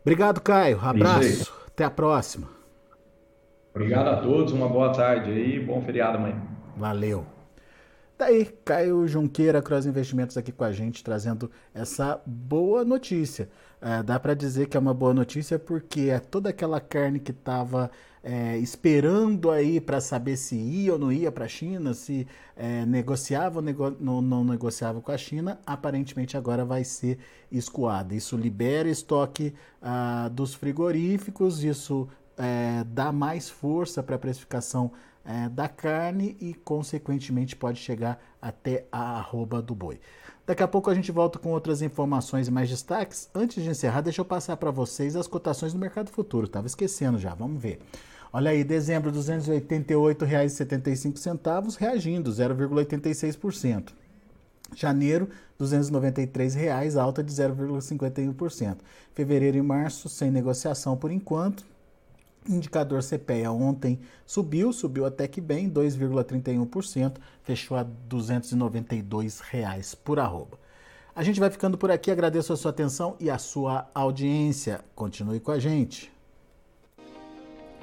Obrigado, 0.02 0.40
Caio. 0.42 0.80
Abraço. 0.82 1.54
Até 1.68 1.84
a 1.84 1.90
próxima. 1.90 2.48
Obrigado 3.74 4.08
a 4.08 4.18
todos. 4.18 4.54
Uma 4.54 4.68
boa 4.68 4.92
tarde 4.92 5.30
aí. 5.32 5.60
Bom 5.60 5.82
feriado 5.82 6.18
amanhã. 6.18 6.42
Valeu. 6.76 7.37
Tá 8.18 8.26
aí, 8.26 8.46
Caio 8.66 9.08
Junqueira, 9.08 9.62
Cross 9.62 9.86
Investimentos 9.86 10.36
aqui 10.38 10.52
com 10.52 10.64
a 10.64 10.72
gente, 10.72 11.04
trazendo 11.04 11.52
essa 11.72 12.20
boa 12.26 12.84
notícia. 12.84 13.48
É, 13.80 14.02
dá 14.02 14.20
para 14.20 14.34
dizer 14.34 14.68
que 14.68 14.76
é 14.76 14.80
uma 14.80 14.94
boa 14.94 15.14
notícia 15.14 15.60
porque 15.60 16.10
é 16.10 16.18
toda 16.18 16.50
aquela 16.50 16.82
carne 16.82 17.20
que 17.20 17.30
estava 17.30 17.92
é, 18.24 18.58
esperando 18.58 19.52
aí 19.52 19.80
para 19.80 20.02
saber 20.02 20.36
se 20.36 20.56
ia 20.56 20.94
ou 20.94 20.98
não 20.98 21.12
ia 21.12 21.32
para 21.32 21.46
a 21.46 21.48
China, 21.48 21.94
se 21.94 22.26
é, 22.56 22.88
negociava 22.88 23.60
ou 23.60 23.62
nego 23.62 23.96
não, 24.00 24.20
não, 24.20 24.44
negociava 24.44 25.00
com 25.00 25.12
a 25.12 25.18
China, 25.18 25.60
aparentemente 25.64 26.36
agora 26.36 26.66
vai 26.66 26.84
ser 26.84 27.20
escoada. 27.52 28.16
Isso 28.16 28.36
libera 28.36 28.90
estoque 28.90 29.54
ah, 29.80 30.28
dos 30.34 30.56
frigoríficos, 30.56 31.64
isso 31.64 32.10
é, 32.36 32.84
dá 32.84 33.12
mais 33.12 33.48
força 33.48 34.02
para 34.02 34.16
a 34.16 34.20
precificação 34.20 34.92
é, 35.28 35.48
da 35.50 35.68
carne 35.68 36.38
e, 36.40 36.54
consequentemente, 36.54 37.54
pode 37.56 37.80
chegar 37.80 38.24
até 38.42 38.86
a 38.90 39.18
arroba 39.18 39.62
do 39.62 39.76
boi. 39.76 40.00
Daqui 40.46 40.64
a 40.64 40.68
pouco 40.68 40.90
a 40.90 40.96
gente 40.96 41.12
volta 41.12 41.38
com 41.38 41.52
outras 41.52 41.82
informações 41.82 42.48
e 42.48 42.52
mais 42.52 42.70
destaques. 42.70 43.30
Antes 43.36 43.62
de 43.62 43.70
encerrar, 43.70 44.00
deixa 44.00 44.22
eu 44.22 44.26
passar 44.26 44.56
para 44.56 44.72
vocês 44.72 45.18
as 45.18 45.28
cotações 45.28 45.74
do 45.74 45.80
mercado 45.80 46.10
futuro. 46.10 46.46
Estava 46.46 46.68
esquecendo 46.68 47.20
já, 47.20 47.36
vamos 47.36 47.62
ver. 47.62 47.82
Olha 48.32 48.52
aí, 48.52 48.64
dezembro, 48.64 49.12
R$ 49.12 49.18
288,75, 49.18 51.76
reagindo 51.78 52.32
0,86%. 52.32 53.90
Janeiro, 54.74 55.28
R$ 55.60 55.66
293,00, 55.66 57.02
alta 57.02 57.22
de 57.22 57.34
0,51%. 57.34 58.78
Fevereiro 59.14 59.58
e 59.58 59.62
março, 59.62 60.08
sem 60.08 60.32
negociação 60.32 60.96
por 60.96 61.12
enquanto, 61.12 61.66
Indicador 62.50 63.02
CPEA 63.02 63.52
ontem 63.52 64.00
subiu, 64.26 64.72
subiu 64.72 65.06
até 65.06 65.28
que 65.28 65.42
bem, 65.42 65.70
2,31%, 65.70 67.18
fechou 67.44 67.78
a 67.78 67.84
292 67.84 69.40
reais 69.40 69.94
por 69.94 70.20
arroba. 70.20 70.58
A 71.16 71.24
gente 71.24 71.40
vai 71.40 71.50
ficando 71.50 71.78
por 71.78 71.90
aqui, 71.90 72.12
agradeço 72.12 72.54
a 72.54 72.56
sua 72.56 72.70
atenção 72.70 73.16
e 73.20 73.30
a 73.30 73.38
sua 73.38 73.90
audiência. 73.94 74.82
Continue 74.94 75.40
com 75.40 75.52
a 75.52 75.58
gente. 75.58 76.12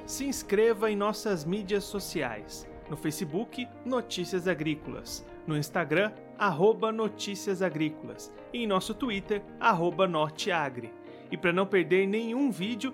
Se 0.05 0.23
inscreva 0.23 0.89
em 0.89 0.95
nossas 0.95 1.43
mídias 1.43 1.83
sociais. 1.83 2.65
No 2.89 2.95
Facebook, 2.95 3.67
Notícias 3.83 4.47
Agrícolas. 4.47 5.25
No 5.45 5.57
Instagram, 5.57 6.11
arroba 6.37 6.91
Notícias 6.91 7.61
Agrícolas. 7.61 8.31
E 8.53 8.63
em 8.63 8.67
nosso 8.67 8.93
Twitter, 8.93 9.41
arroba 9.59 10.07
Norteagri. 10.07 10.93
E 11.31 11.35
para 11.35 11.51
não 11.51 11.65
perder 11.65 12.07
nenhum 12.07 12.51
vídeo, 12.51 12.93